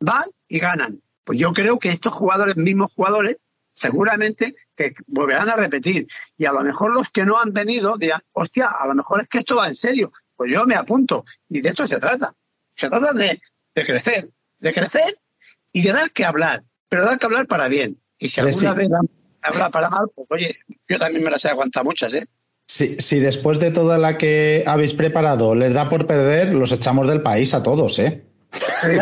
[0.00, 1.00] van y ganan.
[1.24, 3.38] Pues yo creo que estos jugadores, mismos jugadores,
[3.74, 6.06] seguramente que volverán a repetir.
[6.36, 9.28] Y a lo mejor los que no han venido dirán, hostia, a lo mejor es
[9.28, 10.12] que esto va en serio.
[10.34, 11.24] Pues yo me apunto.
[11.48, 12.34] Y de esto se trata.
[12.74, 13.40] Se trata de,
[13.74, 15.18] crecer, de crecer
[15.72, 18.00] y de dar que hablar, pero dar que hablar para bien.
[18.18, 18.90] Y si alguna vez
[19.42, 20.54] habla para mal, pues oye,
[20.88, 22.26] yo también me las he aguantado muchas, ¿eh?
[22.66, 27.06] Si, si después de toda la que habéis preparado les da por perder, los echamos
[27.06, 28.24] del país a todos, ¿eh?
[28.82, 28.94] Pero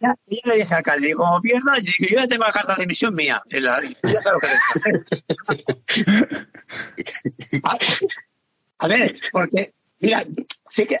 [0.00, 2.76] ya, ya le dije a Cali, digo, pierda, y digo, yo ya tengo la carta
[2.76, 3.42] de emisión mía.
[8.78, 10.24] a, ver, porque, mira,
[10.68, 10.98] sí que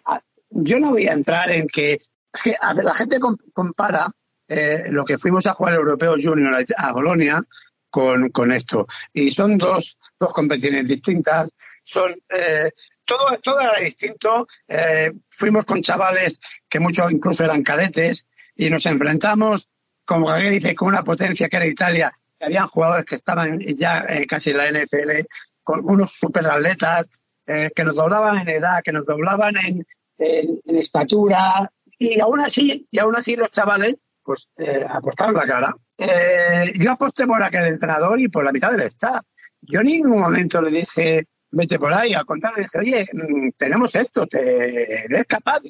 [0.50, 4.10] yo no voy a entrar en que, es que a ver, la gente com- compara
[4.48, 7.42] eh, lo que fuimos a jugar el Europeo Junior a Bolonia
[7.88, 8.86] con, con esto.
[9.12, 11.50] Y son dos, dos competiciones distintas.
[11.90, 12.70] Son, eh,
[13.04, 14.46] todo, era distinto.
[14.68, 19.68] Eh, fuimos con chavales que muchos incluso eran cadetes y nos enfrentamos,
[20.04, 24.26] como que dice, con una potencia que era Italia, habían jugadores que estaban ya eh,
[24.26, 25.26] casi en la NFL,
[25.64, 27.06] con unos superatletas
[27.46, 29.84] eh, que nos doblaban en edad, que nos doblaban en,
[30.64, 35.74] estatura, y aún así, y aún así los chavales, pues eh, apostaron la cara.
[36.78, 39.24] Yo aposté por aquel entrenador y por la mitad del staff.
[39.62, 43.50] Yo en ningún momento le dije, vete por ahí, al contrario, le dije, oye, mm,
[43.56, 45.60] tenemos esto, ¿te eres capaz?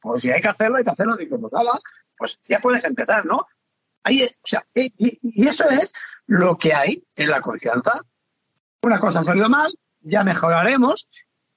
[0.00, 1.16] Pues si hay que hacerlo, hay que hacerlo.
[1.16, 1.80] Digo, pues nada,
[2.16, 3.46] pues ya puedes empezar, ¿no?
[4.02, 5.92] Ahí, o sea, y, eso es
[6.26, 8.00] lo que hay en la confianza.
[8.82, 11.08] Una cosa ha salido mal, ya mejoraremos,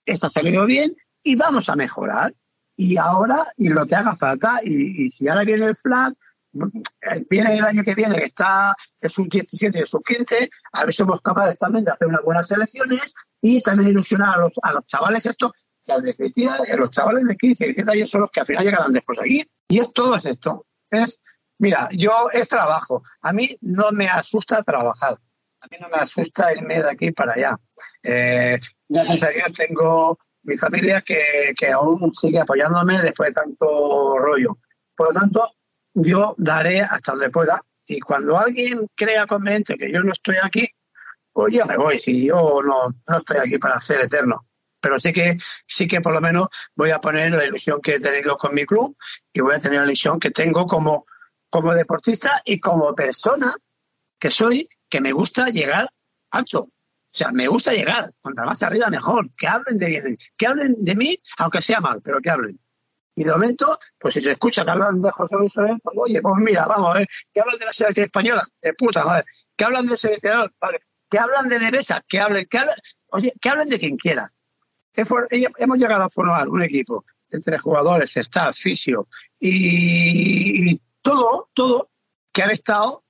[0.06, 2.34] esta ha salido bien y vamos a mejorar.
[2.76, 6.16] Y ahora, y lo que haga falta, y, y si ahora viene el flag,
[6.52, 11.22] viene el año que viene, está el sub-17 y el sub-15, a ver si somos
[11.22, 15.26] capaces también de hacer unas buenas selecciones y también ilusionar a los, a los chavales
[15.26, 15.52] estos,
[15.86, 18.46] que en definitiva, eh, los chavales de 15 y 17 años son los que al
[18.46, 19.44] final llegarán después aquí.
[19.68, 20.66] Y es todo es esto.
[20.90, 21.20] Es,
[21.58, 23.04] mira, yo es trabajo.
[23.22, 25.18] A mí no me asusta trabajar.
[25.62, 27.58] A mí no me asusta irme de aquí para allá.
[28.04, 34.18] Eh, gracias a Dios tengo mi familia que, que aún sigue apoyándome después de tanto
[34.18, 34.58] rollo.
[34.96, 35.52] Por lo tanto,
[35.94, 37.64] yo daré hasta donde pueda.
[37.86, 40.70] Y cuando alguien crea conveniente que yo no estoy aquí,
[41.32, 42.00] pues yo me voy.
[42.00, 44.46] Si yo no, no estoy aquí para ser eterno.
[44.80, 48.00] Pero sí que, sí que por lo menos voy a poner la ilusión que he
[48.00, 48.96] tenido con mi club
[49.34, 51.06] y voy a tener la ilusión que tengo como,
[51.50, 53.54] como deportista y como persona
[54.20, 55.90] que soy, que me gusta llegar
[56.32, 56.70] alto.
[57.12, 58.14] O sea, me gusta llegar.
[58.22, 59.30] Cuanto más arriba, mejor.
[59.36, 60.18] Que hablen de.
[60.38, 62.60] Que hablen de mí, aunque sea mal, pero que hablen.
[63.20, 66.22] Y de momento, pues si se escucha que hablan de José Luis Soler, pues oye,
[66.22, 67.10] pues mira, vamos a ver.
[67.34, 69.26] Que hablan de la selección española, de puta madre.
[69.58, 70.80] Que hablan del seleccionador, vale.
[71.10, 72.76] Que hablan de Deresa, que hablen, que hablen,
[73.10, 74.26] oye, que hablen de quien quiera.
[74.94, 81.90] Hemos llegado a formar un equipo entre jugadores, staff, fisio y, todo, todo,
[82.32, 83.04] que han estado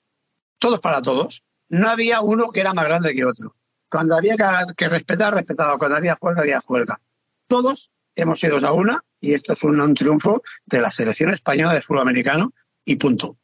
[0.57, 1.43] todos para todos.
[1.67, 3.53] No había uno que era más grande que otro.
[3.91, 4.35] Cuando había
[4.75, 5.77] que, respetar, respetado.
[5.77, 6.99] Cuando había juerga, había juerga.
[7.45, 11.73] Todos hemos ido a una y esto es un, un triunfo de la selección española
[11.73, 12.53] de fútbol americano
[12.85, 13.37] y punto.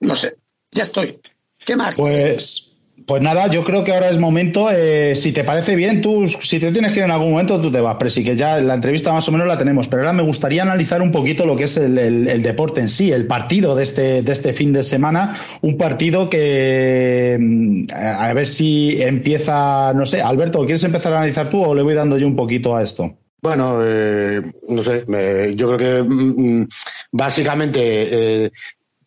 [0.00, 0.34] No sé,
[0.70, 1.18] ya estoy.
[1.64, 1.96] ¿Qué más?
[1.96, 4.68] Pues, pues nada, yo creo que ahora es momento.
[4.70, 7.70] eh, si te parece bien, tú, si te tienes que ir en algún momento, tú
[7.72, 7.96] te vas.
[7.98, 9.88] Pero sí que ya la entrevista más o menos la tenemos.
[9.88, 12.88] Pero ahora me gustaría analizar un poquito lo que es el, el- el deporte en
[12.88, 15.34] sí, el partido de este, de este fin de semana.
[15.62, 21.50] Un partido que, mm, a ver si empieza, no sé, Alberto, ¿quieres empezar a analizar
[21.50, 23.16] tú o le voy dando yo un poquito a esto?
[23.40, 26.68] Bueno, eh, no sé, me- yo creo que mm, mm,
[27.12, 28.50] básicamente eh,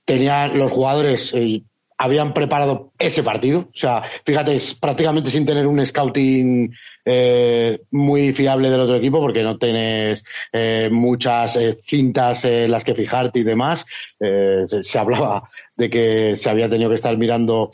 [0.05, 1.63] tenían los jugadores eh,
[1.97, 6.73] habían preparado ese partido, o sea, fíjate, es prácticamente sin tener un scouting
[7.05, 12.95] eh, muy fiable del otro equipo, porque no tienes eh, muchas cintas en las que
[12.95, 13.85] fijarte y demás.
[14.19, 17.69] Se, se hablaba de que se había tenido que estar mirando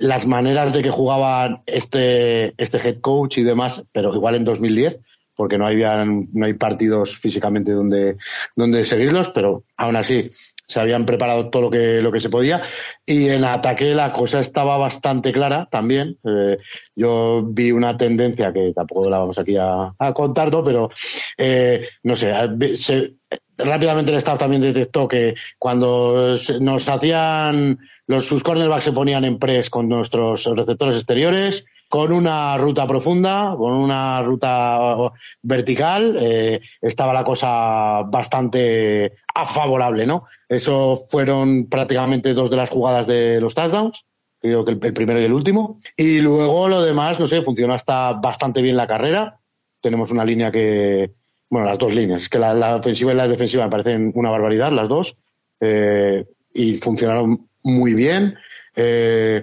[0.00, 4.98] las maneras de que jugaban este, este head coach y demás, pero igual en 2010
[5.38, 8.16] porque no habían, no hay partidos físicamente donde,
[8.56, 10.30] donde seguirlos, pero aún así
[10.66, 12.60] se habían preparado todo lo que, lo que se podía.
[13.06, 16.18] Y en ataque la cosa estaba bastante clara también.
[16.24, 16.58] Eh,
[16.94, 20.62] yo vi una tendencia que tampoco la vamos aquí a, a contar, ¿no?
[20.62, 20.90] pero
[21.38, 22.34] eh, no sé,
[22.76, 23.14] se-
[23.56, 29.38] rápidamente el staff también detectó que cuando nos hacían los sus cornerbacks se ponían en
[29.38, 34.96] press con nuestros receptores exteriores, con una ruta profunda, con una ruta
[35.42, 39.14] vertical, eh, estaba la cosa bastante
[39.46, 40.24] favorable, ¿no?
[40.48, 44.04] Eso fueron prácticamente dos de las jugadas de los touchdowns,
[44.40, 45.78] creo que el, primero y el último.
[45.96, 49.38] Y luego lo demás, no sé, funcionó hasta bastante bien la carrera.
[49.80, 51.12] Tenemos una línea que,
[51.48, 54.72] bueno, las dos líneas, que la, la ofensiva y la defensiva me parecen una barbaridad,
[54.72, 55.16] las dos,
[55.60, 58.36] eh, y funcionaron muy bien.
[58.76, 59.42] Eh,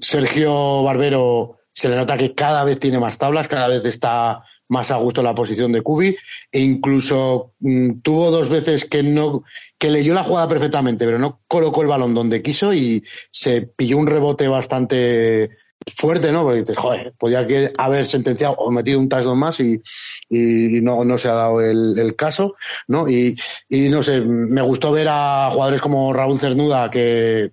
[0.00, 4.90] Sergio Barbero se le nota que cada vez tiene más tablas, cada vez está más
[4.90, 6.16] a gusto la posición de Kubi
[6.50, 9.44] e incluso mm, tuvo dos veces que no
[9.78, 13.98] que leyó la jugada perfectamente, pero no colocó el balón donde quiso y se pilló
[13.98, 15.50] un rebote bastante
[15.94, 16.42] fuerte, ¿no?
[16.42, 17.46] Porque dices, joder, podía
[17.78, 19.80] haber sentenciado o metido un touchdown más y,
[20.28, 22.56] y no, no se ha dado el, caso,
[22.88, 23.08] ¿no?
[23.08, 23.36] Y,
[23.68, 27.50] y, no sé, me gustó ver a jugadores como Raúl Cernuda, que,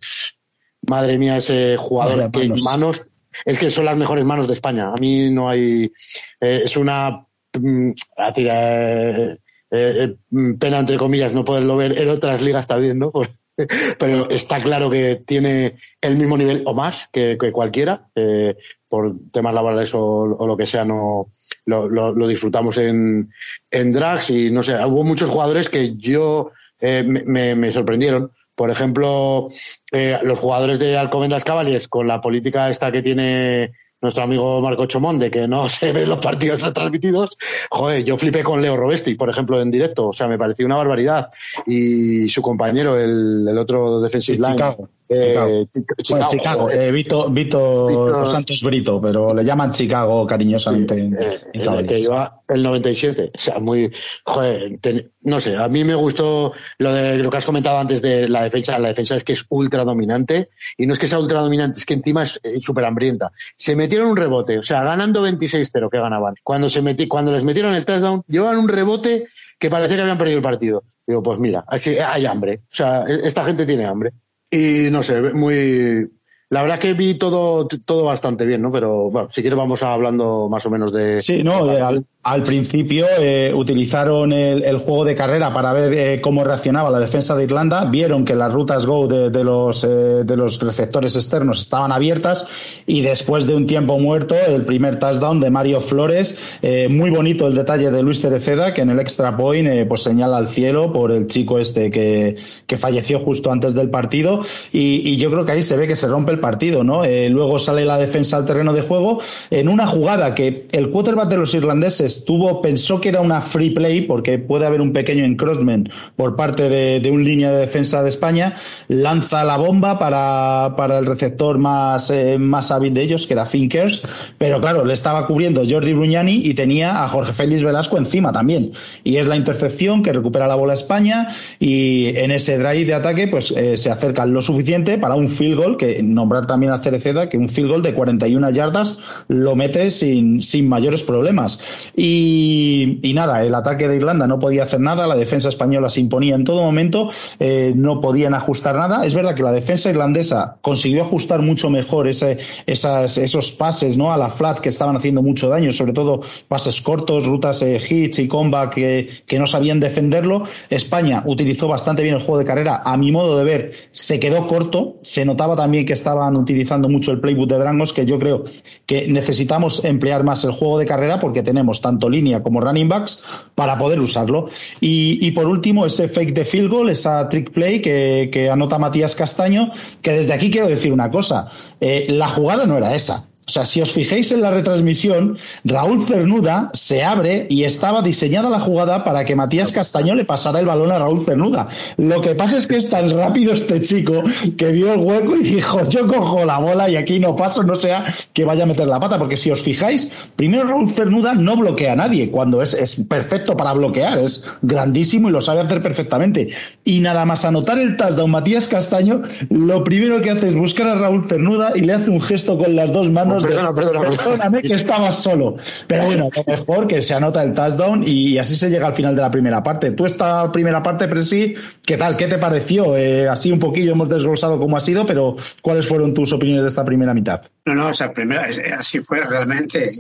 [0.87, 3.07] madre mía, ese jugador, que manos,
[3.45, 4.89] es que son las mejores manos de España.
[4.89, 5.91] A mí no hay,
[6.39, 7.25] eh, es una,
[7.59, 7.91] mm,
[8.37, 9.37] eh,
[9.71, 10.15] eh,
[10.59, 13.11] pena entre comillas no poderlo ver en otras ligas también, ¿no?
[13.99, 18.55] pero está claro que tiene el mismo nivel o más que, cualquiera, eh,
[18.87, 21.31] por temas laborales o, lo que sea, no
[21.65, 23.31] lo, disfrutamos en,
[23.69, 28.31] en drags y no sé, hubo muchos jugadores que yo eh, me, sorprendieron.
[28.55, 29.47] Por ejemplo,
[29.91, 33.71] eh, los jugadores de Alcobendas Cavaliers, con la política esta que tiene
[34.03, 37.37] nuestro amigo Marco Chomón de que no se ven los partidos retransmitidos,
[37.69, 40.75] joder, yo flipé con Leo Robesti, por ejemplo, en directo, o sea, me pareció una
[40.75, 41.29] barbaridad.
[41.65, 44.75] Y su compañero, el, el otro defensive line,
[45.13, 45.65] eh,
[46.01, 46.69] Chicago.
[46.69, 50.99] Eh, Vito, Vito, Santos Brito, pero le llaman Chicago cariñosamente.
[50.99, 53.31] Eh, el que iba el 97.
[53.33, 53.91] O sea, muy.
[54.25, 54.79] Joder,
[55.21, 58.43] no sé, a mí me gustó lo de lo que has comentado antes de la
[58.43, 58.79] defensa.
[58.79, 60.49] La defensa es que es ultra dominante.
[60.77, 63.31] Y no es que sea ultra dominante, es que encima es súper hambrienta.
[63.57, 66.35] Se metieron un rebote, o sea, ganando 26-0 que ganaban.
[66.43, 69.27] Cuando, se metí, cuando les metieron el touchdown, llevaban un rebote
[69.59, 70.83] que parecía que habían perdido el partido.
[71.05, 72.61] Digo, pues mira, hay hambre.
[72.71, 74.13] O sea, e-, esta gente tiene hambre.
[74.53, 76.11] Y no sé, muy.
[76.49, 78.71] La verdad que vi todo, todo bastante bien, ¿no?
[78.71, 81.19] Pero bueno, si quieres vamos hablando más o menos de.
[81.19, 86.43] Sí, no, al, al, principio eh, utilizaron el, juego de carrera para ver eh, cómo
[86.43, 87.85] reaccionaba la defensa de Irlanda.
[87.85, 89.87] Vieron que las rutas Go de, los, eh,
[90.23, 92.47] de los receptores externos estaban abiertas
[92.85, 96.59] y después de un tiempo muerto, el primer touchdown de Mario Flores.
[96.89, 100.47] muy bonito el detalle de Luis Tereceda, que en el extra point pues señala al
[100.47, 104.41] cielo por el chico este que, que falleció justo antes del partido.
[104.71, 107.03] Y, y yo creo que ahí se ve que se rompe el partido, ¿no?
[107.29, 109.19] Luego sale la defensa al terreno de juego
[109.49, 113.71] en una jugada que el quarterback de los irlandeses tuvo, pensó que era una free
[113.71, 118.09] play porque puede haber un pequeño encroachment por parte de, un línea de defensa de
[118.09, 118.55] España,
[118.87, 123.45] lanza la bomba para, para el receptor más, eh, más hábil de ellos, que era
[123.45, 124.01] Finkers,
[124.37, 128.71] pero claro, le estaba cubriendo Jordi Bruñani y tenía a Jorge Félix Velasco encima también.
[129.03, 133.27] Y es la intercepción que recupera la bola España y en ese drive de ataque
[133.27, 137.29] pues eh, se acercan lo suficiente para un field goal que nombra también a Cereceda
[137.29, 138.97] que un field goal de 41 yardas
[139.27, 141.59] lo mete sin, sin mayores problemas.
[142.05, 146.35] Y, nada, el ataque de Irlanda no podía hacer nada, la defensa española se imponía
[146.35, 149.05] en todo momento, eh, no podían ajustar nada.
[149.05, 154.11] Es verdad que la defensa irlandesa consiguió ajustar mucho mejor ese, esos pases ¿no?
[154.11, 158.19] a la flat que estaban haciendo mucho daño, sobre todo pases cortos, rutas eh, hits
[158.19, 160.43] y combat que, que no sabían defenderlo.
[160.69, 164.45] España utilizó bastante bien el juego de carrera, a mi modo de ver, se quedó
[164.49, 168.43] corto, se notaba también que estaba utilizando mucho el playbook de Drangos, que yo creo
[168.85, 173.23] que necesitamos emplear más el juego de carrera porque tenemos tanto línea como running backs
[173.55, 174.47] para poder usarlo.
[174.79, 179.69] Y, por último, ese fake de field goal, esa trick play que, anota Matías Castaño,
[180.01, 183.25] que desde aquí quiero decir una cosa, eh, la jugada no era esa.
[183.45, 188.49] O sea, si os fijáis en la retransmisión, Raúl Cernuda se abre y estaba diseñada
[188.49, 191.67] la jugada para que Matías Castaño le pasara el balón a Raúl Cernuda.
[191.97, 194.23] Lo que pasa es que es tan rápido este chico
[194.57, 197.75] que vio el hueco y dijo, yo cojo la bola y aquí no paso, no
[197.75, 199.19] sea que vaya a meter la pata.
[199.19, 203.57] Porque si os fijáis, primero Raúl Cernuda no bloquea a nadie, cuando es, es perfecto
[203.57, 206.47] para bloquear, es grandísimo y lo sabe hacer perfectamente.
[206.85, 210.95] Y nada más anotar el touchdown Matías Castaño, lo primero que hace es buscar a
[210.95, 214.73] Raúl Cernuda y le hace un gesto con las dos manos perdona, perdona, perdóname que
[214.73, 215.55] estabas solo.
[215.87, 219.15] Pero bueno, lo mejor que se anota el touchdown y así se llega al final
[219.15, 219.91] de la primera parte.
[219.91, 221.53] Tú esta primera parte, Presi,
[221.85, 222.15] ¿qué tal?
[222.15, 222.95] ¿Qué te pareció?
[222.97, 226.69] Eh, así un poquillo hemos desglosado cómo ha sido, pero ¿cuáles fueron tus opiniones de
[226.69, 227.41] esta primera mitad?
[227.65, 229.91] No, no, esa primera, así fue realmente.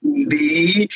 [0.00, 0.88] Vi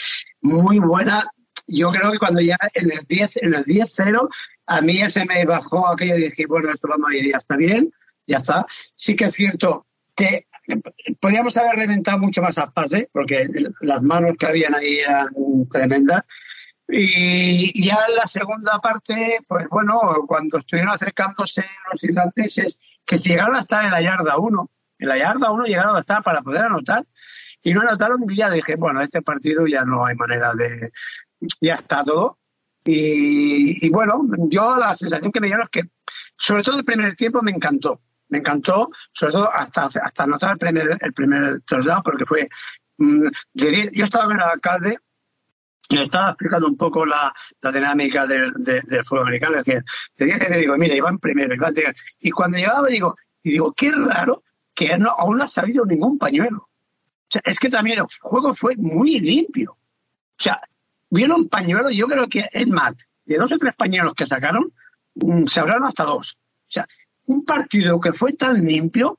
[0.42, 1.24] muy buena.
[1.66, 4.28] Yo creo que cuando ya en el 10, en el 10-0,
[4.66, 7.38] a mí ya se me bajó aquello y dije, bueno, esto vamos a ir, ya
[7.38, 7.92] está bien,
[8.26, 8.66] ya está.
[8.94, 10.46] Sí que es cierto que
[11.20, 13.48] podríamos haber reventado mucho más a pase, porque
[13.80, 15.28] las manos que habían ahí eran
[15.70, 16.22] tremendas.
[16.88, 23.56] Y ya en la segunda parte, pues bueno, cuando estuvieron acercándose los irlandeses, que llegaron
[23.56, 26.62] a estar en la yarda 1, en la yarda 1 llegaron a estar para poder
[26.62, 27.06] anotar,
[27.62, 30.90] y no anotaron, y ya dije, bueno, este partido ya no hay manera de.
[31.60, 32.38] Ya está todo.
[32.84, 35.82] Y, y bueno, yo la sensación que me dieron es que,
[36.36, 38.00] sobre todo el primer tiempo, me encantó
[38.32, 42.48] me encantó, sobre todo hasta, hasta anotar el primer, el primer touchdown, porque fue.
[42.96, 44.98] Mm, yo estaba en el alcalde
[45.90, 49.58] y le estaba explicando un poco la, la dinámica del, del fútbol americano.
[49.58, 49.84] Decía,
[50.16, 51.74] te dije que digo, mira, iban primero, iban
[52.20, 54.42] y cuando llegaba digo, y digo, qué raro
[54.74, 56.68] que no, aún no ha salido ningún pañuelo.
[57.28, 59.72] sea, es que también el juego fue muy limpio.
[59.72, 60.58] O sea,
[61.10, 64.72] vieron pañuelos, yo creo que es más, de dos o tres pañuelos que sacaron,
[65.16, 66.38] mm, se hablaron hasta dos.
[66.38, 66.88] O sea,
[67.32, 69.18] un partido que fue tan limpio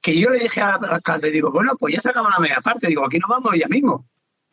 [0.00, 3.04] que yo le dije al alcalde, digo, bueno, pues ya sacamos la media parte, digo,
[3.04, 4.06] aquí nos vamos ya mismo,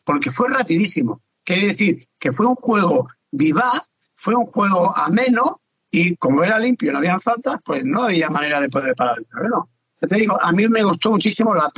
[0.04, 1.22] porque fue rapidísimo.
[1.44, 6.92] Quiere decir que fue un juego vivaz, fue un juego ameno, y como era limpio
[6.92, 9.68] no habían faltas, pues no había manera de poder parar el terreno.
[10.00, 11.70] te digo, a mí me gustó muchísimo la,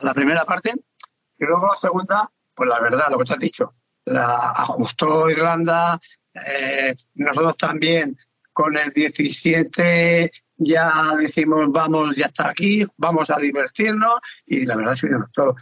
[0.00, 0.74] la, primera parte,
[1.38, 5.98] y luego la segunda, pues la verdad, lo que te has dicho, la ajustó Irlanda,
[6.34, 8.16] eh, nosotros también
[8.54, 14.94] con el 17 ya decimos, vamos, ya está aquí, vamos a divertirnos y la verdad
[14.94, 15.56] es que todo.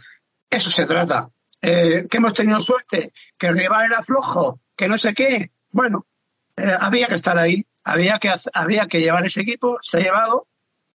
[0.49, 1.29] Eso se trata.
[1.61, 5.51] Eh, que hemos tenido suerte, que el rival era flojo, que no sé qué.
[5.71, 6.05] Bueno,
[6.55, 10.47] eh, había que estar ahí, había que, había que llevar ese equipo, se ha llevado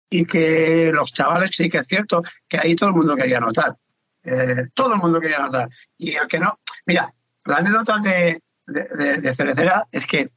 [0.09, 3.77] y que los chavales sí que es cierto que ahí todo el mundo quería anotar.
[4.23, 5.69] Eh, todo el mundo quería anotar.
[5.97, 7.13] Y el que no, mira,
[7.45, 10.31] la anécdota de, de, de Cerecera es que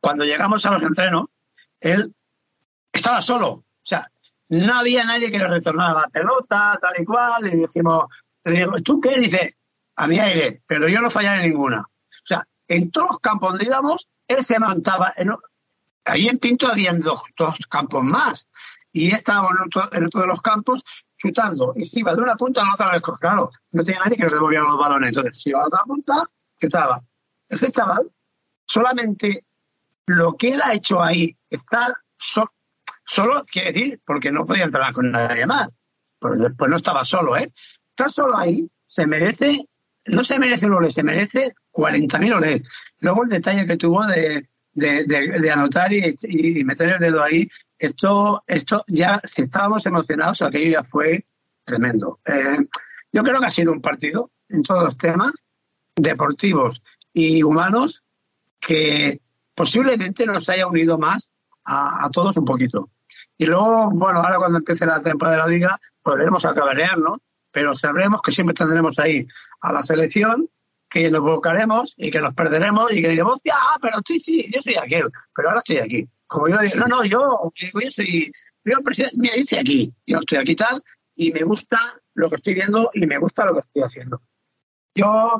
[0.00, 1.26] cuando llegamos a los entrenos,
[1.80, 2.14] él
[2.92, 3.48] estaba solo.
[3.48, 4.10] O sea,
[4.48, 7.46] no había nadie que le retornara la pelota, tal y cual.
[7.46, 8.06] Y decimos,
[8.44, 9.18] le digo, ¿tú qué?
[9.18, 9.56] Dice,
[9.96, 11.80] a mi aire, pero yo no fallaré ninguna.
[11.80, 15.14] O sea, en todos los campos donde íbamos, él se montaba.
[16.04, 18.48] Ahí en Pinto habían dos, dos campos más.
[18.92, 20.82] Y estábamos en otro, en de los campos
[21.16, 21.74] chutando.
[21.76, 23.02] Y se iba de una punta a la otra vez.
[23.20, 25.10] Claro, no tenía nadie que le devolviera los balones.
[25.10, 26.24] Entonces, si iba a otra punta,
[26.60, 27.02] chutaba.
[27.48, 28.10] Ese chaval,
[28.66, 29.44] solamente
[30.16, 31.94] lo que él ha hecho ahí, estar
[33.10, 35.68] Solo quiere decir, porque no podía entrar con nadie más.
[36.20, 37.52] Pues después no estaba solo, ¿eh?
[37.90, 39.66] Está solo ahí, se merece,
[40.06, 42.62] no se merece un OLED, se merece 40.000 OLED.
[43.00, 47.48] Luego el detalle que tuvo de, de, anotar y, meter el dedo ahí,
[47.78, 51.24] esto, esto ya, si estábamos emocionados, aquello ya fue
[51.64, 52.20] tremendo.
[52.24, 52.58] Eh,
[53.12, 55.32] yo creo que ha sido un partido en todos los temas
[55.96, 56.80] deportivos
[57.12, 58.04] y humanos
[58.60, 59.20] que
[59.60, 61.30] posiblemente nos haya unido más
[61.66, 62.88] a todos un poquito.
[63.36, 66.42] Y luego, bueno, ahora cuando empiece la temporada de la liga, podremos
[66.96, 67.18] ¿no?
[67.52, 69.26] pero sabremos que siempre tendremos ahí
[69.60, 70.48] a la selección,
[70.88, 74.62] que nos buscaremos y que nos perderemos y que diremos, ah, pero sí, sí, yo
[74.62, 76.08] soy aquel, pero ahora estoy aquí.
[76.26, 78.32] Como yo digo, no, no, yo, yo soy,
[78.64, 80.82] yo presidente, mira, yo estoy aquí, yo estoy aquí tal,
[81.16, 81.78] y me gusta
[82.14, 84.22] lo que estoy viendo y me gusta lo que estoy haciendo.
[84.94, 85.34] Yo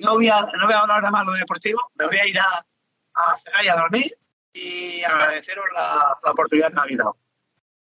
[0.00, 2.40] no voy a, no voy a hablar de más lo deportivo, me voy a ir
[2.40, 2.66] a,
[3.14, 4.16] a cenar y a dormir
[4.54, 7.16] y agradeceros la, oportunidad que me habéis dado.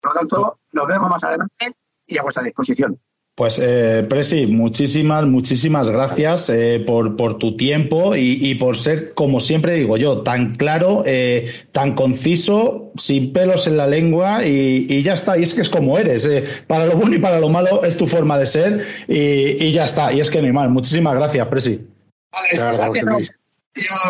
[0.01, 1.75] Por lo tanto, nos vemos más adelante
[2.07, 2.99] y a vuestra disposición.
[3.35, 9.39] Pues, eh, Presi, muchísimas, muchísimas gracias eh, por, por, tu tiempo y, por ser, como
[9.39, 15.13] siempre digo yo, tan claro, eh, tan conciso, sin pelos en la lengua y, ya
[15.13, 15.35] está.
[15.37, 16.27] Y es que es como eres.
[16.27, 19.85] Eh, para lo bueno y para lo malo es tu forma de ser y, ya
[19.85, 20.13] está.
[20.13, 20.69] Y es que no hay mal.
[20.69, 21.87] Muchísimas gracias, Presi.
[22.31, 23.39] Vale, gracias, Luis.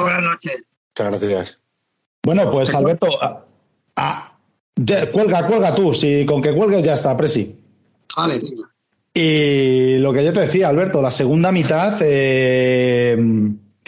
[0.02, 0.68] buenas noches.
[1.00, 1.60] Muchas gracias.
[2.26, 3.08] Bueno, pues Alberto,
[5.12, 7.60] cuelga, cuelga tú, si con que cuelgues ya está, Presi.
[8.16, 8.42] Vale,
[9.14, 13.18] Y lo que yo te decía, Alberto, la segunda mitad, eh,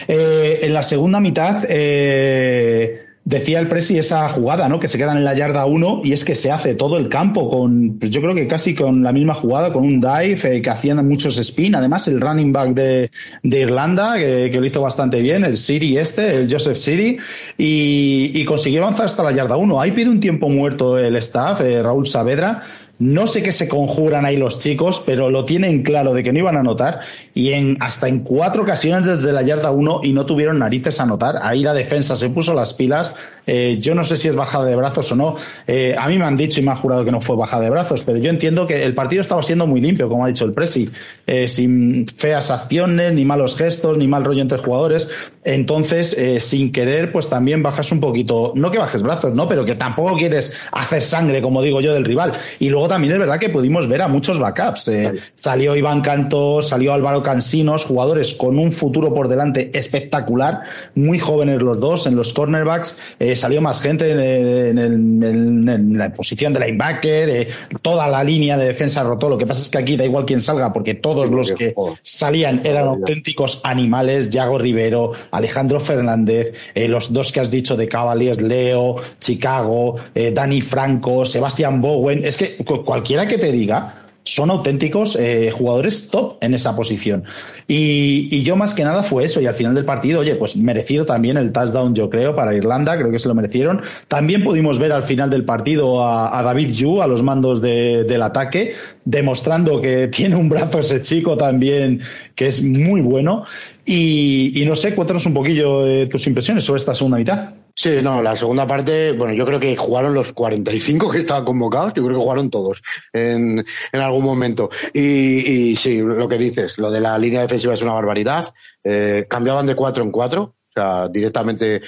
[0.08, 4.78] eh, en la segunda mitad, eh, decía el Presi esa jugada, ¿no?
[4.78, 7.50] Que se quedan en la yarda 1 y es que se hace todo el campo
[7.50, 10.70] con, pues yo creo que casi con la misma jugada, con un dive eh, que
[10.70, 11.74] hacían muchos spin.
[11.74, 13.10] Además, el running back de,
[13.42, 17.16] de Irlanda, que, lo hizo bastante bien, el City este, el Joseph City,
[17.58, 19.80] y, y consiguió avanzar hasta la yarda 1.
[19.80, 22.62] Ahí pide un tiempo muerto el staff, eh, Raúl Saavedra
[22.98, 26.38] no sé qué se conjuran ahí los chicos, pero lo tienen claro de que no
[26.38, 27.00] iban a anotar
[27.34, 31.02] y en, hasta en cuatro ocasiones desde la yarda uno y no tuvieron narices a
[31.02, 31.36] anotar.
[31.42, 33.14] Ahí la defensa se puso las pilas.
[33.46, 35.36] Eh, yo no sé si es bajada de brazos o no.
[35.66, 37.70] Eh, a mí me han dicho y me han jurado que no fue bajada de
[37.70, 40.52] brazos, pero yo entiendo que el partido estaba siendo muy limpio, como ha dicho el
[40.52, 40.88] Presi,
[41.26, 45.08] eh, sin feas acciones, ni malos gestos, ni mal rollo entre jugadores.
[45.44, 49.48] Entonces, sin querer, pues también bajas un poquito, no que bajes brazos, ¿no?
[49.48, 52.32] Pero que tampoco quieres hacer sangre, como digo yo, del rival.
[52.58, 54.88] Y luego también es verdad que pudimos ver a muchos backups.
[54.88, 60.62] Eh, salió Iván Cantos, salió Álvaro Cansinos, jugadores con un futuro por delante espectacular,
[60.94, 63.16] muy jóvenes los dos en los cornerbacks.
[63.18, 67.48] Eh, salió más gente en, la posición de linebacker, eh,
[67.82, 69.28] toda la línea de defensa rotó.
[69.28, 72.62] Lo que pasa es que aquí da igual quién salga, porque todos los que salían
[72.64, 74.30] eran auténticos animales.
[74.30, 79.96] Yago Rivero, Alejandro Fernández, los dos que has dicho de Cavaliers, Leo, Chicago,
[80.32, 82.24] Dani Franco, Sebastián Bowen.
[82.24, 87.24] Es que cualquiera que te diga son auténticos eh, jugadores top en esa posición.
[87.68, 89.40] Y, yo más que nada fue eso.
[89.40, 92.98] Y al final del partido, oye, pues merecido también el touchdown, yo creo, para Irlanda,
[92.98, 93.82] creo que se lo merecieron.
[94.08, 98.74] También pudimos ver al final del partido a, David Yu a los mandos del ataque,
[99.04, 102.00] demostrando que tiene un brazo ese chico también
[102.34, 103.44] que es muy bueno.
[103.84, 107.54] Y, no sé, cuéntanos un poquillo eh, tus impresiones sobre esta segunda mitad.
[107.78, 111.92] Sí, no, la segunda parte, bueno, yo creo que jugaron los 45 que estaban convocados,
[111.92, 113.62] yo creo que jugaron todos en,
[113.92, 114.70] en algún momento.
[114.94, 118.46] Y, y, sí, lo que dices, lo de la línea defensiva es una barbaridad.
[118.82, 121.82] Eh, cambiaban de cuatro en cuatro, o sea, directamente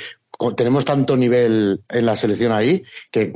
[0.57, 3.33] tenemos tanto nivel en la selección ahí que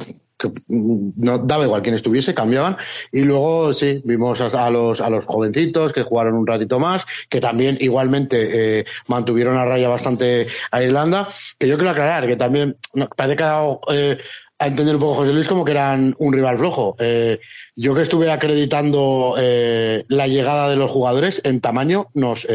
[0.69, 2.77] no daba igual quién estuviese, cambiaban.
[3.11, 7.41] Y luego sí, vimos a, los, a los jovencitos que jugaron un ratito más, que
[7.41, 11.29] también igualmente eh, mantuvieron a raya bastante a Irlanda.
[11.59, 12.77] Que yo quiero aclarar que también
[13.17, 14.19] parece que ha dado eh,
[14.59, 16.97] a entender un poco José Luis como que eran un rival flojo.
[16.99, 17.41] Eh,
[17.75, 22.47] yo que estuve acreditando la llegada de los jugadores en tamaño, nos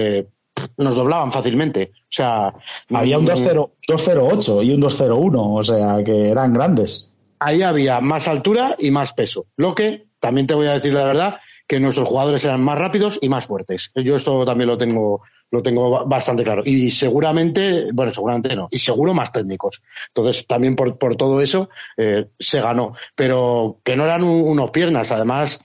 [0.77, 1.91] nos doblaban fácilmente.
[1.93, 2.53] O sea,
[2.91, 8.75] había un 2-0-8 y un 2-0-1, o sea, que eran grandes ahí había más altura
[8.79, 9.47] y más peso.
[9.55, 13.19] Lo que, también te voy a decir la verdad, que nuestros jugadores eran más rápidos
[13.21, 13.91] y más fuertes.
[13.95, 15.21] Yo esto también lo tengo,
[15.51, 16.63] lo tengo bastante claro.
[16.65, 19.81] Y seguramente, bueno, seguramente no, y seguro más técnicos.
[20.07, 22.93] Entonces, también por, por todo eso eh, se ganó.
[23.15, 25.11] Pero que no eran unos piernas.
[25.11, 25.59] Además,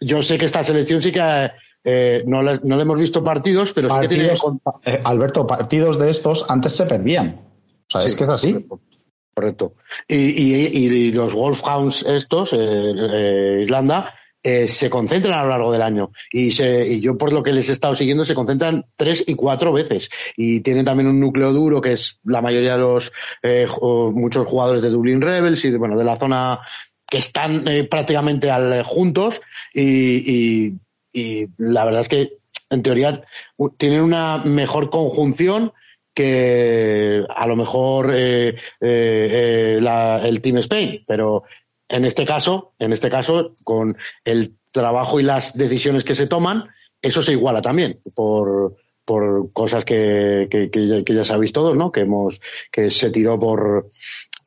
[0.00, 1.50] yo sé que esta selección sí que
[1.84, 4.32] eh, no, le, no, le, hemos visto partidos, pero sí que tiene.
[4.86, 7.40] Eh, Alberto, partidos de estos antes se perdían.
[7.88, 8.52] O sea, es que es así.
[8.52, 8.80] Correcto.
[10.08, 14.14] Y, y, y los Wolfhounds estos, eh, eh, Irlanda,
[14.44, 16.10] eh, se concentran a lo largo del año.
[16.32, 19.34] Y, se, y yo, por lo que les he estado siguiendo, se concentran tres y
[19.34, 20.10] cuatro veces.
[20.36, 23.12] Y tienen también un núcleo duro, que es la mayoría de los,
[23.42, 26.60] eh, muchos jugadores de Dublin Rebels y de, bueno, de la zona
[27.08, 29.40] que están eh, prácticamente al, juntos.
[29.72, 30.78] Y, y,
[31.12, 32.38] y la verdad es que,
[32.70, 33.22] en teoría,
[33.76, 35.72] tienen una mejor conjunción
[36.14, 41.44] que a lo mejor eh, eh, eh, la, el Team Spain, pero
[41.88, 46.70] en este caso, en este caso, con el trabajo y las decisiones que se toman,
[47.00, 51.92] eso se iguala también por, por cosas que, que, ya, sabéis todos, ¿no?
[51.92, 52.40] Que hemos,
[52.70, 53.90] que se tiró por,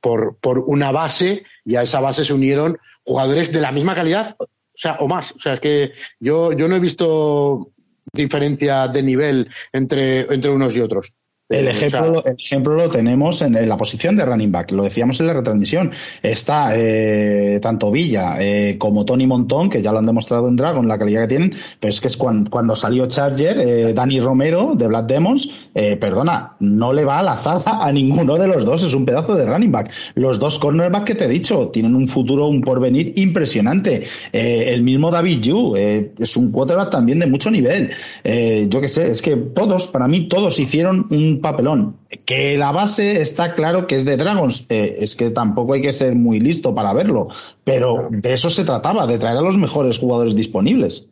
[0.01, 4.35] por, por una base y a esa base se unieron jugadores de la misma calidad,
[4.39, 5.33] o sea, o más.
[5.33, 7.71] O sea, es que yo, yo no he visto
[8.11, 11.13] diferencia de nivel entre, entre unos y otros.
[11.47, 15.27] El ejemplo, el ejemplo lo tenemos en, la posición de running back, lo decíamos en
[15.27, 15.91] la retransmisión.
[16.23, 20.87] Está eh, tanto Villa eh, como Tony Montón, que ya lo han demostrado en Dragon,
[20.87, 24.87] la calidad que tienen, pero es que es cuando, salió Charger, eh, Dani Romero de
[24.87, 25.69] Black Demons,
[25.99, 29.35] perdona, no le va a la zaza a ninguno de los dos, es un pedazo
[29.35, 29.91] de running back.
[30.15, 34.03] Los dos cornerbacks que te he dicho tienen un futuro, un porvenir impresionante.
[34.31, 37.91] el mismo David Yu es un quarterback también de mucho nivel.
[38.23, 41.97] yo qué sé, es que todos, para mí, todos hicieron un papelón.
[42.25, 45.93] Que la base está claro que es de Dragons, eh, es que tampoco hay que
[45.93, 47.27] ser muy listo para verlo,
[47.63, 51.09] pero de eso se trataba, de traer a los mejores jugadores disponibles.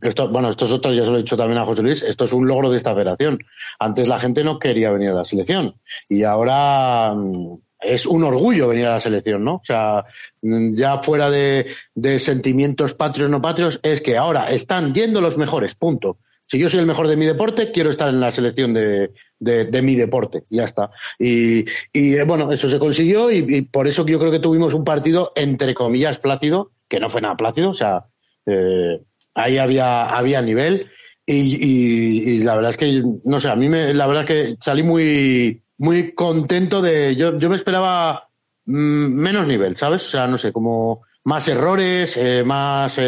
[0.00, 2.24] Esto, bueno, esto es otro, ya se lo he dicho también a José Luis, esto
[2.24, 3.40] es un logro de esta federación.
[3.80, 5.74] Antes la gente no quería venir a la selección
[6.08, 9.56] y ahora mm, es un orgullo venir a la selección, ¿no?
[9.56, 10.04] O sea,
[10.40, 15.36] mm, ya fuera de, de sentimientos patrios no patrios, es que ahora están yendo los
[15.36, 16.18] mejores, punto
[16.52, 19.10] si yo soy el mejor de mi deporte, quiero estar en la selección de,
[19.42, 20.44] de, mi deporte.
[20.48, 20.90] Ya está.
[21.18, 24.84] Y, y eh, bueno, eso se consiguió y, por eso yo creo que tuvimos un
[24.84, 27.70] partido, entre comillas, plácido, que no fue nada plácido.
[27.70, 28.06] O sea,
[28.46, 29.00] eh,
[29.34, 30.90] ahí había, había nivel.
[31.26, 34.82] Y, la verdad es que, no sé, a mí me, la verdad es que salí
[34.82, 37.16] muy, muy contento de.
[37.16, 38.28] Yo, yo me esperaba
[38.66, 40.04] mm, menos nivel, ¿sabes?
[40.06, 42.98] O sea, no sé, como más errores, eh, más.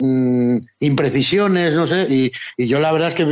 [0.00, 3.24] Mm, imprecisiones, no sé, y, yo la verdad es que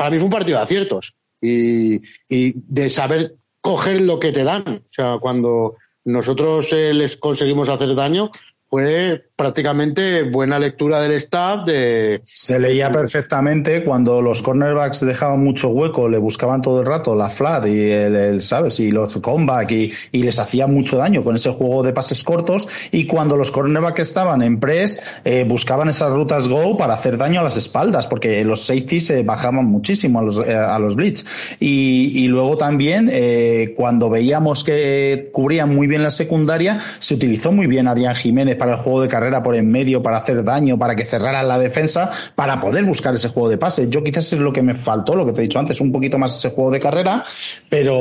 [0.00, 4.64] para mí fue un partido de aciertos y, de saber coger lo que te dan.
[4.66, 5.76] O sea, cuando
[6.06, 8.30] nosotros eh, les conseguimos hacer daño,
[8.70, 13.82] fue prácticamente buena lectura del staff de se leía perfectamente.
[13.82, 18.42] Cuando los cornerbacks dejaban mucho hueco le buscaban todo el rato la flat y el,
[18.42, 22.22] sabes y los comeback y, y, les hacía mucho daño con ese juego de pases
[22.22, 22.68] cortos.
[22.92, 27.40] Y cuando los cornerbacks estaban en press eh, buscaban esas rutas go para hacer daño
[27.40, 31.56] a las espaldas porque los safeties se bajaban muchísimo a los eh, a los blitz.
[31.60, 37.52] Y, y luego también eh, cuando veíamos que cubrían muy bien la secundaria se utilizó
[37.52, 40.78] muy bien Adrián Jiménez para el juego de carrera por en medio, para hacer daño,
[40.78, 43.88] para que cerraran la defensa, para poder buscar ese juego de pase.
[43.88, 46.18] Yo quizás es lo que me faltó, lo que te he dicho antes, un poquito
[46.18, 47.24] más ese juego de carrera,
[47.68, 47.96] pero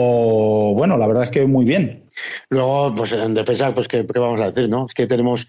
[0.73, 2.03] bueno, la verdad es que muy bien.
[2.49, 4.85] Luego, pues en defensa, pues ¿qué, vamos a decir, no?
[4.85, 5.47] Es que tenemos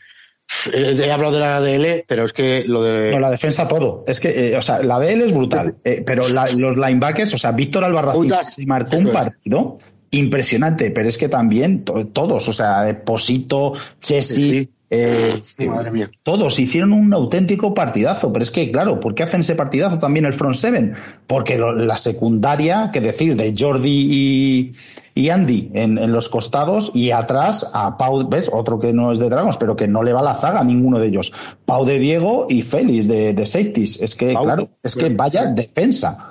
[0.72, 3.12] He hablado de la DL, pero es que lo de.
[3.12, 4.04] No, la defensa todo.
[4.06, 5.76] Es que, o sea, la DL es brutal.
[6.04, 9.78] pero los linebackers, o sea, Víctor Albarracín se marcó un partido
[10.10, 14.68] impresionante, pero es que también todos, o sea, Posito, Chessy.
[14.92, 16.10] Eh, Madre mía.
[16.24, 20.26] Todos hicieron un auténtico partidazo, pero es que, claro, ¿por qué hacen ese partidazo también
[20.26, 20.94] el front seven?
[21.28, 24.74] Porque la secundaria, que decir, de Jordi
[25.14, 28.50] y, Andy en, los costados y atrás a Pau, ¿ves?
[28.52, 30.98] Otro que no es de Dragons, pero que no le va la zaga a ninguno
[30.98, 31.32] de ellos.
[31.64, 34.00] Pau de Diego y Félix de, de Safeties.
[34.00, 36.26] Es que, claro, es que vaya defensa.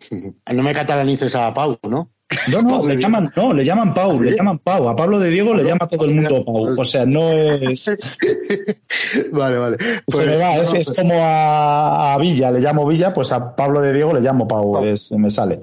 [0.50, 2.10] No me catalanices a Pau, ¿no?
[2.52, 4.88] No, no, le llaman, no, le llaman Pau, ¿Ah, le llaman Pau.
[4.88, 6.80] A Pablo de Diego le llama todo el mundo Pau.
[6.80, 7.90] O sea, no es.
[9.32, 9.76] vale, vale.
[10.06, 14.46] Pues, es, como a, Villa, le llamo Villa, pues a Pablo de Diego le llamo
[14.46, 15.60] Pau, me sale.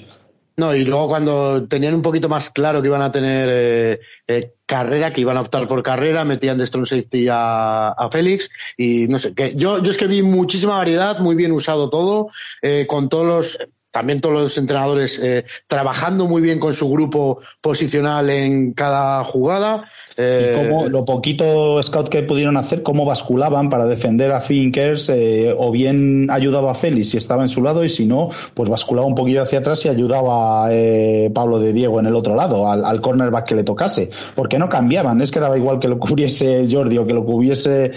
[0.60, 4.54] No, y luego cuando tenían un poquito más claro que iban a tener eh, eh,
[4.66, 9.20] carrera, que iban a optar por carrera, metían de strong safety a, Félix y no
[9.20, 12.32] sé, que yo, yo es que vi muchísima variedad, muy bien usado todo,
[12.64, 13.60] eh, con todos los
[13.92, 19.90] también todos los entrenadores eh, trabajando muy bien con su grupo posicional en cada jugada.
[20.18, 25.10] Eh, y cómo lo poquito scout que pudieron hacer, cómo basculaban para defender a Finkers,
[25.10, 28.68] eh, o bien ayudaba a Félix si estaba en su lado, y si no, pues
[28.68, 32.36] basculaba un poquillo hacia atrás y ayudaba a eh, Pablo de Diego en el otro
[32.36, 34.10] lado, al, al, cornerback que le tocase.
[34.34, 37.92] Porque no cambiaban, es que daba igual que lo cubriese Jordi o que lo cubriese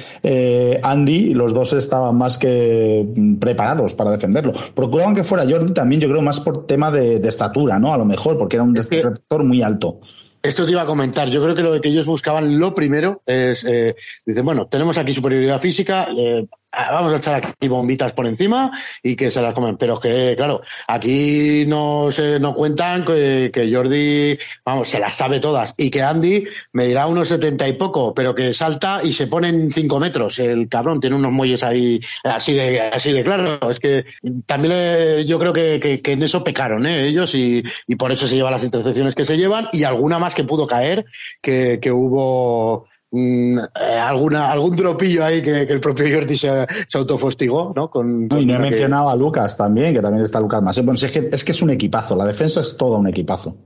[0.82, 3.08] Andy, los dos estaban más que
[3.40, 4.52] preparados para defenderlo.
[4.74, 7.94] Procuraban que fuera Jordi también, yo creo, más por tema de, estatura, ¿no?
[7.94, 10.00] A lo mejor, porque era un defensor muy alto.
[10.42, 11.28] Esto te iba a comentar.
[11.28, 15.12] Yo creo que lo que ellos buscaban, lo primero, es, eh, dicen, bueno, tenemos aquí
[15.12, 18.70] superioridad física, eh, vamos a echar aquí bombitas por encima
[19.02, 19.76] y que se las comen.
[19.76, 25.74] Pero que, claro, aquí no se no cuentan que, Jordi, vamos, se las sabe todas.
[25.76, 29.48] Y que Andy me dirá unos setenta y poco, pero que salta y se pone
[29.48, 30.38] en cinco metros.
[30.38, 33.70] El cabrón tiene unos muelles ahí así de, así de claro.
[33.70, 34.04] Es que
[34.46, 37.06] también yo creo que, en eso pecaron, ¿eh?
[37.06, 40.34] ellos y, y por eso se llevan las intercepciones que se llevan y alguna más
[40.34, 41.04] que pudo caer,
[41.40, 47.72] que, que hubo Mm, eh, alguna, algún tropillo ahí que, el propio Jordi se, autofostigó,
[47.74, 47.90] ¿no?
[47.90, 50.76] Con, y no he mencionado a Lucas también, que también está Lucas más.
[50.76, 53.56] Bueno, es, que, es que es un equipazo, la defensa es todo un equipazo.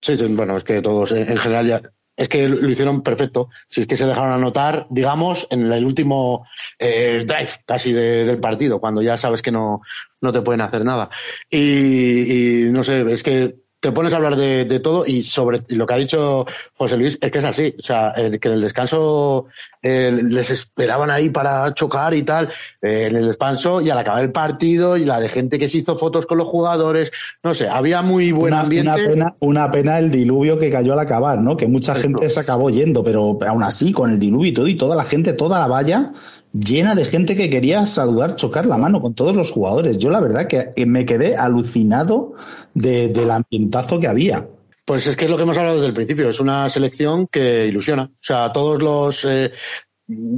[0.00, 1.82] Sí, bueno, es que todos en general ya,
[2.16, 3.48] es que lo hicieron perfecto.
[3.68, 6.46] Si es que se dejaron anotar, digamos, en el último
[6.78, 9.80] eh, drive casi del partido, cuando ya sabes que no,
[10.20, 11.10] no te pueden hacer nada.
[11.50, 15.86] Y, y no sé, es que te pones a hablar de, todo y sobre lo
[15.86, 19.48] que ha dicho José Luis es que es así, o sea, que en el descanso
[19.82, 22.48] eh, les esperaban ahí para chocar y tal,
[22.80, 25.76] eh, en el descanso y al acabar el partido y la de gente que se
[25.78, 27.12] hizo fotos con los jugadores,
[27.42, 28.90] no sé, había muy buen ambiente.
[28.90, 31.54] Una pena, una pena el diluvio que cayó al acabar, ¿no?
[31.54, 34.76] Que mucha gente se acabó yendo, pero aún así, con el diluvio y todo, y
[34.76, 36.10] toda la gente, toda la valla,
[36.54, 39.98] llena de gente que quería saludar, chocar la mano con todos los jugadores.
[39.98, 42.34] Yo la verdad que me quedé alucinado
[42.74, 44.48] del ambientazo que había.
[44.84, 47.66] Pues es que es lo que hemos hablado desde el principio, es una selección que
[47.66, 48.04] ilusiona.
[48.04, 49.50] O sea, todos los eh,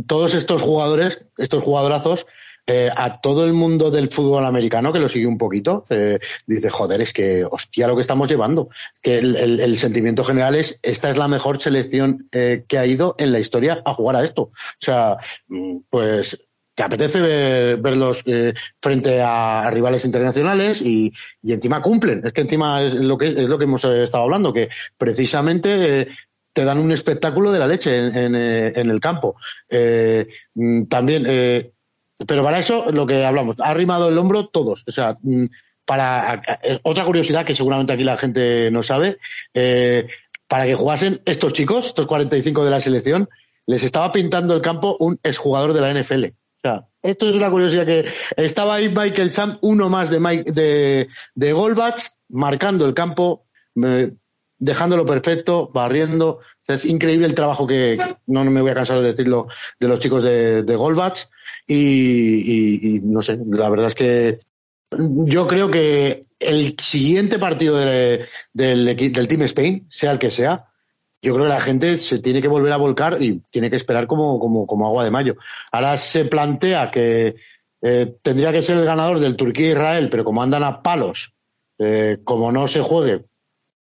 [0.06, 2.26] todos estos jugadores, estos jugadorazos,
[2.68, 6.68] eh, a todo el mundo del fútbol americano que lo sigue un poquito, eh, dice,
[6.68, 8.70] joder, es que hostia lo que estamos llevando.
[9.00, 13.30] Que el, sentimiento general es, esta es la mejor selección eh, que ha ido en
[13.30, 14.42] la historia a jugar a esto.
[14.42, 16.42] O sea, mm, pues
[16.74, 18.24] te apetece verlos
[18.82, 21.12] frente a, rivales internacionales y,
[21.44, 22.22] encima cumplen.
[22.26, 26.08] Es que encima es lo que, es lo que hemos estado hablando, que precisamente
[26.52, 29.36] te dan un espectáculo de la leche en, el campo.
[30.54, 31.26] Mm, también
[32.26, 34.84] pero para eso, lo que hablamos, ha arrimado el hombro todos.
[34.86, 35.44] O sea, mm,
[35.84, 36.42] para
[36.82, 39.18] otra curiosidad que seguramente aquí la gente no sabe,
[39.54, 40.06] eh,
[40.48, 43.28] para que jugasen estos chicos, estos 45 de la selección,
[43.66, 46.24] les estaba pintando el campo un exjugador de la NFL.
[46.24, 48.04] O sea, esto es una curiosidad que
[48.36, 53.46] estaba ahí Michael Sam, uno más de Mike, de, de Goldbach, marcando el campo,
[54.58, 56.40] dejándolo perfecto, barriendo.
[56.66, 59.48] es increíble el trabajo que, no, me voy a cansar de decirlo,
[59.78, 61.28] de los chicos de, de Goldbach.
[61.66, 64.38] Y, no sé, la verdad es que
[64.90, 70.66] yo creo que el siguiente partido del, del Team Spain, sea el que sea,
[71.22, 74.06] yo creo que la gente se tiene que volver a volcar y tiene que esperar
[74.06, 75.36] como, como, como agua de mayo.
[75.72, 77.36] Ahora se plantea que
[77.82, 81.34] eh, tendría que ser el ganador del Turquía-Israel, pero como andan a palos,
[81.78, 83.24] eh, como no se juegue,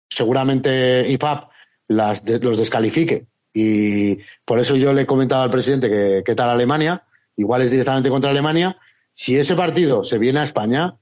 [0.08, 1.50] seguramente IFAP
[1.88, 3.26] las, los descalifique.
[3.52, 7.04] Y por eso yo le he comentado al presidente que qué tal Alemania,
[7.36, 8.78] igual es directamente contra Alemania.
[9.14, 10.96] Si ese partido se viene a España,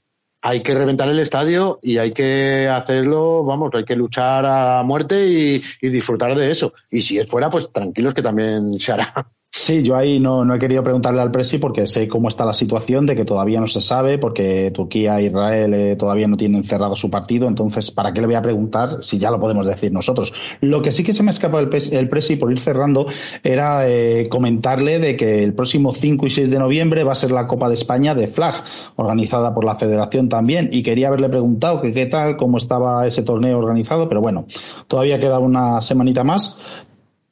[0.44, 5.26] hay que reventar el estadio y hay que hacerlo, vamos, hay que luchar a muerte
[5.26, 6.74] y, disfrutar de eso.
[6.90, 9.32] Y si es fuera, pues tranquilos que también se hará.
[9.56, 12.52] Sí, yo ahí no, no he querido preguntarle al Presi porque sé cómo está la
[12.52, 16.64] situación de que todavía no se sabe, porque Turquía e Israel eh, todavía no tienen
[16.64, 19.92] cerrado su partido, entonces, ¿para qué le voy a preguntar si ya lo podemos decir
[19.92, 20.32] nosotros?
[20.60, 23.06] Lo que sí que se me escapa el, el Presi, por ir cerrando,
[23.44, 27.30] era eh, comentarle de que el próximo 5 y 6 de noviembre va a ser
[27.30, 28.56] la Copa de España de Flag,
[28.96, 33.22] organizada por la Federación también, y quería haberle preguntado que qué tal, cómo estaba ese
[33.22, 34.46] torneo organizado, pero bueno,
[34.88, 36.58] todavía queda una semanita más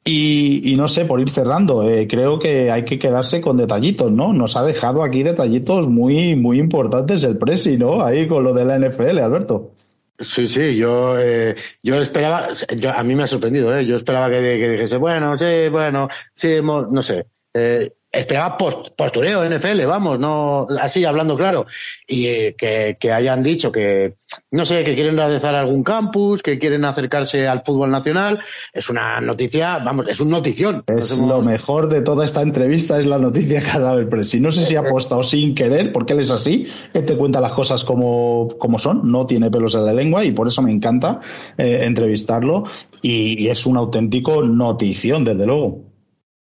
[0.05, 4.33] y, no sé, por ir cerrando, eh, creo que hay que quedarse con detallitos, ¿no?
[4.33, 8.03] Nos ha dejado aquí detallitos muy, muy importantes el Presi, ¿no?
[8.03, 9.71] Ahí con lo de la NFL, Alberto.
[10.19, 12.47] Sí, sí, yo, eh, yo esperaba,
[12.95, 13.85] a mí me ha sorprendido, ¿eh?
[13.85, 17.25] Yo esperaba que, que dijese, bueno, sí, bueno, sí, no sé.
[17.53, 21.65] Eh, esperaba post, postureo NFL, vamos, no así hablando claro,
[22.07, 24.13] y eh, que, hayan dicho que,
[24.51, 28.39] no sé, que quieren realizar algún campus, que quieren acercarse al fútbol nacional,
[28.71, 30.83] es una noticia, vamos, es un notición.
[30.87, 34.39] Es lo mejor de toda esta entrevista, es la noticia que ha dado el presi.
[34.39, 37.53] No sé si ha apostado sin querer, porque él es así, él te cuenta las
[37.53, 41.19] cosas como, como son, no tiene pelos en la lengua y por eso me encanta
[41.57, 42.63] eh, entrevistarlo
[43.01, 45.92] y, y es un auténtico notición, desde luego.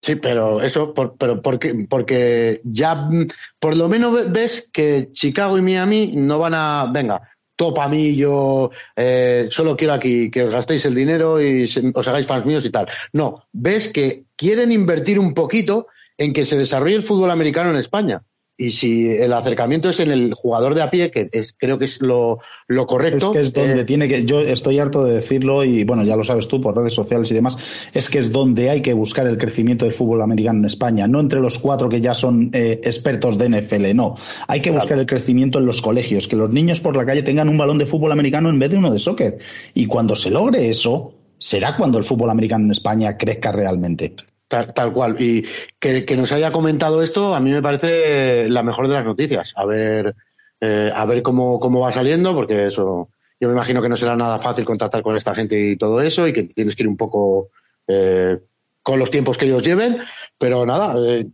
[0.00, 3.26] Sí, pero eso, por, pero porque, porque ya mm,
[3.58, 7.20] por lo menos ves que Chicago y Miami no van a, venga,
[7.56, 12.26] topa mí, yo eh, solo quiero aquí que os gastéis el dinero y os hagáis
[12.26, 12.88] fans míos y tal.
[13.12, 17.76] No, ves que quieren invertir un poquito en que se desarrolle el fútbol americano en
[17.76, 18.22] España.
[18.60, 21.84] Y si el acercamiento es en el jugador de a pie, que es, creo que
[21.84, 22.40] es lo,
[22.88, 23.26] correcto.
[23.26, 26.16] Es que es donde eh, tiene que, yo estoy harto de decirlo y bueno, ya
[26.16, 27.56] lo sabes tú por redes sociales y demás,
[27.94, 31.20] es que es donde hay que buscar el crecimiento del fútbol americano en España, no
[31.20, 34.16] entre los cuatro que ya son eh, expertos de NFL, no.
[34.48, 37.48] Hay que buscar el crecimiento en los colegios, que los niños por la calle tengan
[37.48, 39.38] un balón de fútbol americano en vez de uno de soccer.
[39.74, 44.16] Y cuando se logre eso, será cuando el fútbol americano en España crezca realmente.
[44.48, 45.20] Tal, cual.
[45.20, 45.46] Y
[45.78, 49.52] que, nos haya comentado esto, a mí me parece la mejor de las noticias.
[49.56, 50.16] A ver,
[50.60, 54.16] eh, a ver cómo, cómo va saliendo, porque eso, yo me imagino que no será
[54.16, 56.96] nada fácil contactar con esta gente y todo eso, y que tienes que ir un
[56.96, 57.50] poco
[57.86, 58.38] eh,
[58.82, 59.98] con los tiempos que ellos lleven.
[60.38, 61.26] Pero nada, eh,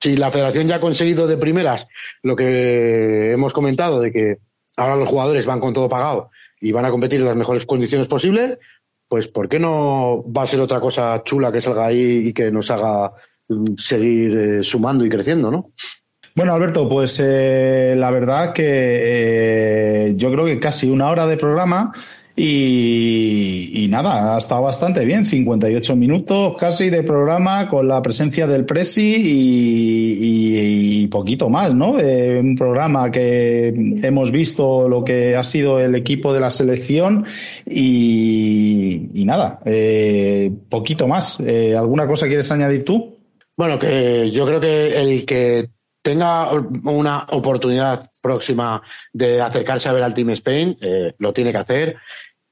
[0.00, 1.86] si la federación ya ha conseguido de primeras
[2.22, 4.38] lo que hemos comentado, de que
[4.76, 8.08] ahora los jugadores van con todo pagado y van a competir en las mejores condiciones
[8.08, 8.58] posibles,
[9.08, 12.50] pues ¿por qué no va a ser otra cosa chula que salga ahí y que
[12.50, 13.12] nos haga
[13.48, 15.72] mm, seguir eh, sumando y creciendo, ¿no?
[16.34, 21.38] Bueno, Alberto, pues eh, la verdad que eh, yo creo que casi una hora de
[21.38, 21.94] programa
[22.38, 28.66] y, nada, ha estado bastante bien, 58 minutos casi de programa con la presencia del
[28.66, 29.16] Presi
[30.22, 31.98] y, poquito más, ¿no?
[31.98, 33.68] Eh, un programa que
[34.02, 37.24] hemos visto lo que ha sido el equipo de la selección
[37.64, 41.38] y, nada, eh, poquito más.
[41.40, 43.16] Eh, ¿Alguna cosa quieres añadir tú?
[43.56, 45.70] Bueno, que yo creo que el que
[46.06, 48.80] tenga una oportunidad próxima
[49.12, 50.76] de acercarse a ver al Team Spain,
[51.18, 51.96] lo tiene que hacer.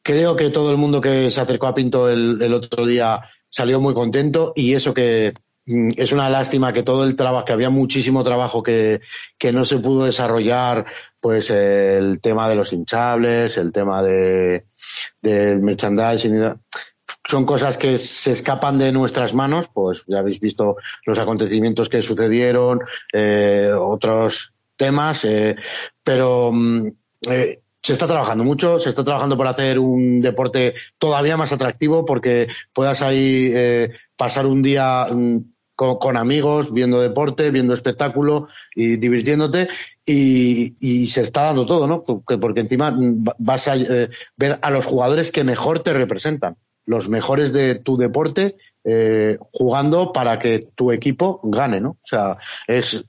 [0.03, 3.95] Creo que todo el mundo que se acercó a Pinto el, otro día salió muy
[3.95, 5.35] contento y eso que
[5.67, 9.01] mm, es una lástima que todo el trabajo, que había muchísimo trabajo que,
[9.39, 10.87] que no se pudo desarrollar,
[11.21, 14.67] pues el tema de los hinchables, el tema de,
[15.23, 16.57] del merchandising,
[17.27, 22.03] son cosas que se escapan de nuestras manos, pues ya habéis visto los acontecimientos que
[22.03, 22.81] sucedieron,
[23.12, 25.57] eh, otros temas, eh,
[26.03, 26.89] pero mm,
[27.31, 32.05] eh, se está trabajando mucho, se está trabajando por hacer un deporte todavía más atractivo
[32.05, 33.53] porque puedas ahí
[34.16, 35.39] pasar un día mm,
[35.75, 39.68] con, amigos, viendo deporte, viendo espectáculo y divirtiéndote
[40.07, 42.03] y, se está dando todo, ¿no?
[42.03, 46.57] Porque, encima mm, vas a ver a los jugadores que mejor te representan,
[46.87, 51.91] los mejores de tu deporte eh, jugando para que tu equipo gane, ¿no?
[51.91, 53.05] O sea, es,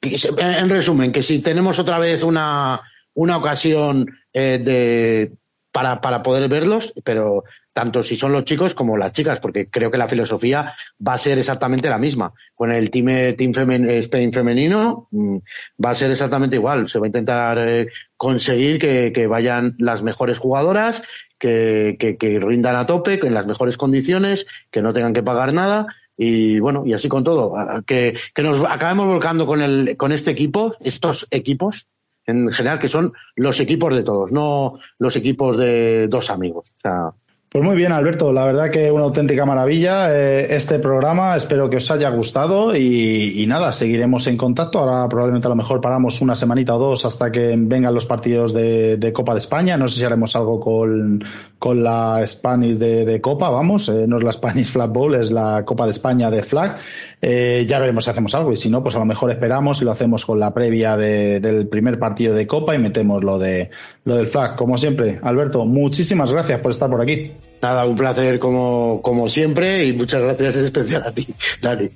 [0.00, 2.82] en resumen, que si tenemos otra vez una
[3.14, 5.32] una ocasión eh, de,
[5.70, 9.90] para, para poder verlos, pero tanto si son los chicos como las chicas, porque creo
[9.90, 10.74] que la filosofía
[11.06, 12.32] va a ser exactamente la misma.
[12.54, 13.52] Con el Team, team
[13.86, 15.36] Spain femenino mm,
[15.84, 16.88] va a ser exactamente igual.
[16.88, 21.02] Se va a intentar eh, conseguir que, vayan las mejores jugadoras,
[21.38, 21.96] que,
[22.42, 25.86] rindan a tope, en las mejores condiciones, que no tengan que pagar nada.
[26.16, 27.54] Y bueno, y así con todo.
[27.86, 31.86] Que, que nos acabemos volcando con, el, con este equipo, estos equipos,
[32.26, 36.72] en general, que son los equipos de todos, no los equipos de dos amigos.
[36.76, 37.12] O sea,
[37.52, 38.32] Pues muy bien, Alberto.
[38.32, 41.36] La verdad que una auténtica maravilla eh, este programa.
[41.36, 44.78] Espero que os haya gustado y, nada, seguiremos en contacto.
[44.78, 48.54] Ahora probablemente a lo mejor paramos una semanita o dos hasta que vengan los partidos
[48.54, 49.76] de, Copa de España.
[49.76, 51.22] No sé si haremos algo con,
[51.58, 53.86] con la Spanish de, Copa, vamos.
[53.90, 56.78] Eh, no es la Spanish Flag Bowl, es la Copa de España de Flag.
[57.20, 59.84] Eh, ya veremos si hacemos algo y si no, pues a lo mejor esperamos y
[59.84, 63.68] lo hacemos con la previa del primer partido de Copa y metemos lo, de,
[64.04, 64.56] lo del Flag.
[64.56, 67.32] Como siempre, Alberto, muchísimas gracias por estar por aquí.
[67.62, 71.28] Nada, un placer como, como siempre y muchas gracias en especial a ti,
[71.60, 71.88] Dani.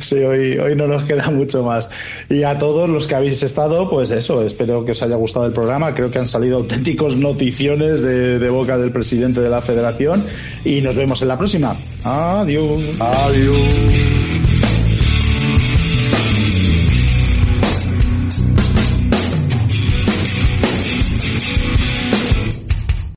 [0.00, 1.88] Sí, hoy, hoy no nos queda mucho más.
[2.28, 5.52] Y a todos los que habéis estado, pues eso, espero que os haya gustado el
[5.52, 5.94] programa.
[5.94, 10.26] Creo que han salido auténticos noticiones de, de boca del presidente de la federación
[10.64, 11.76] y nos vemos en la próxima.
[12.02, 12.82] Adiós.
[12.98, 14.47] Adiós.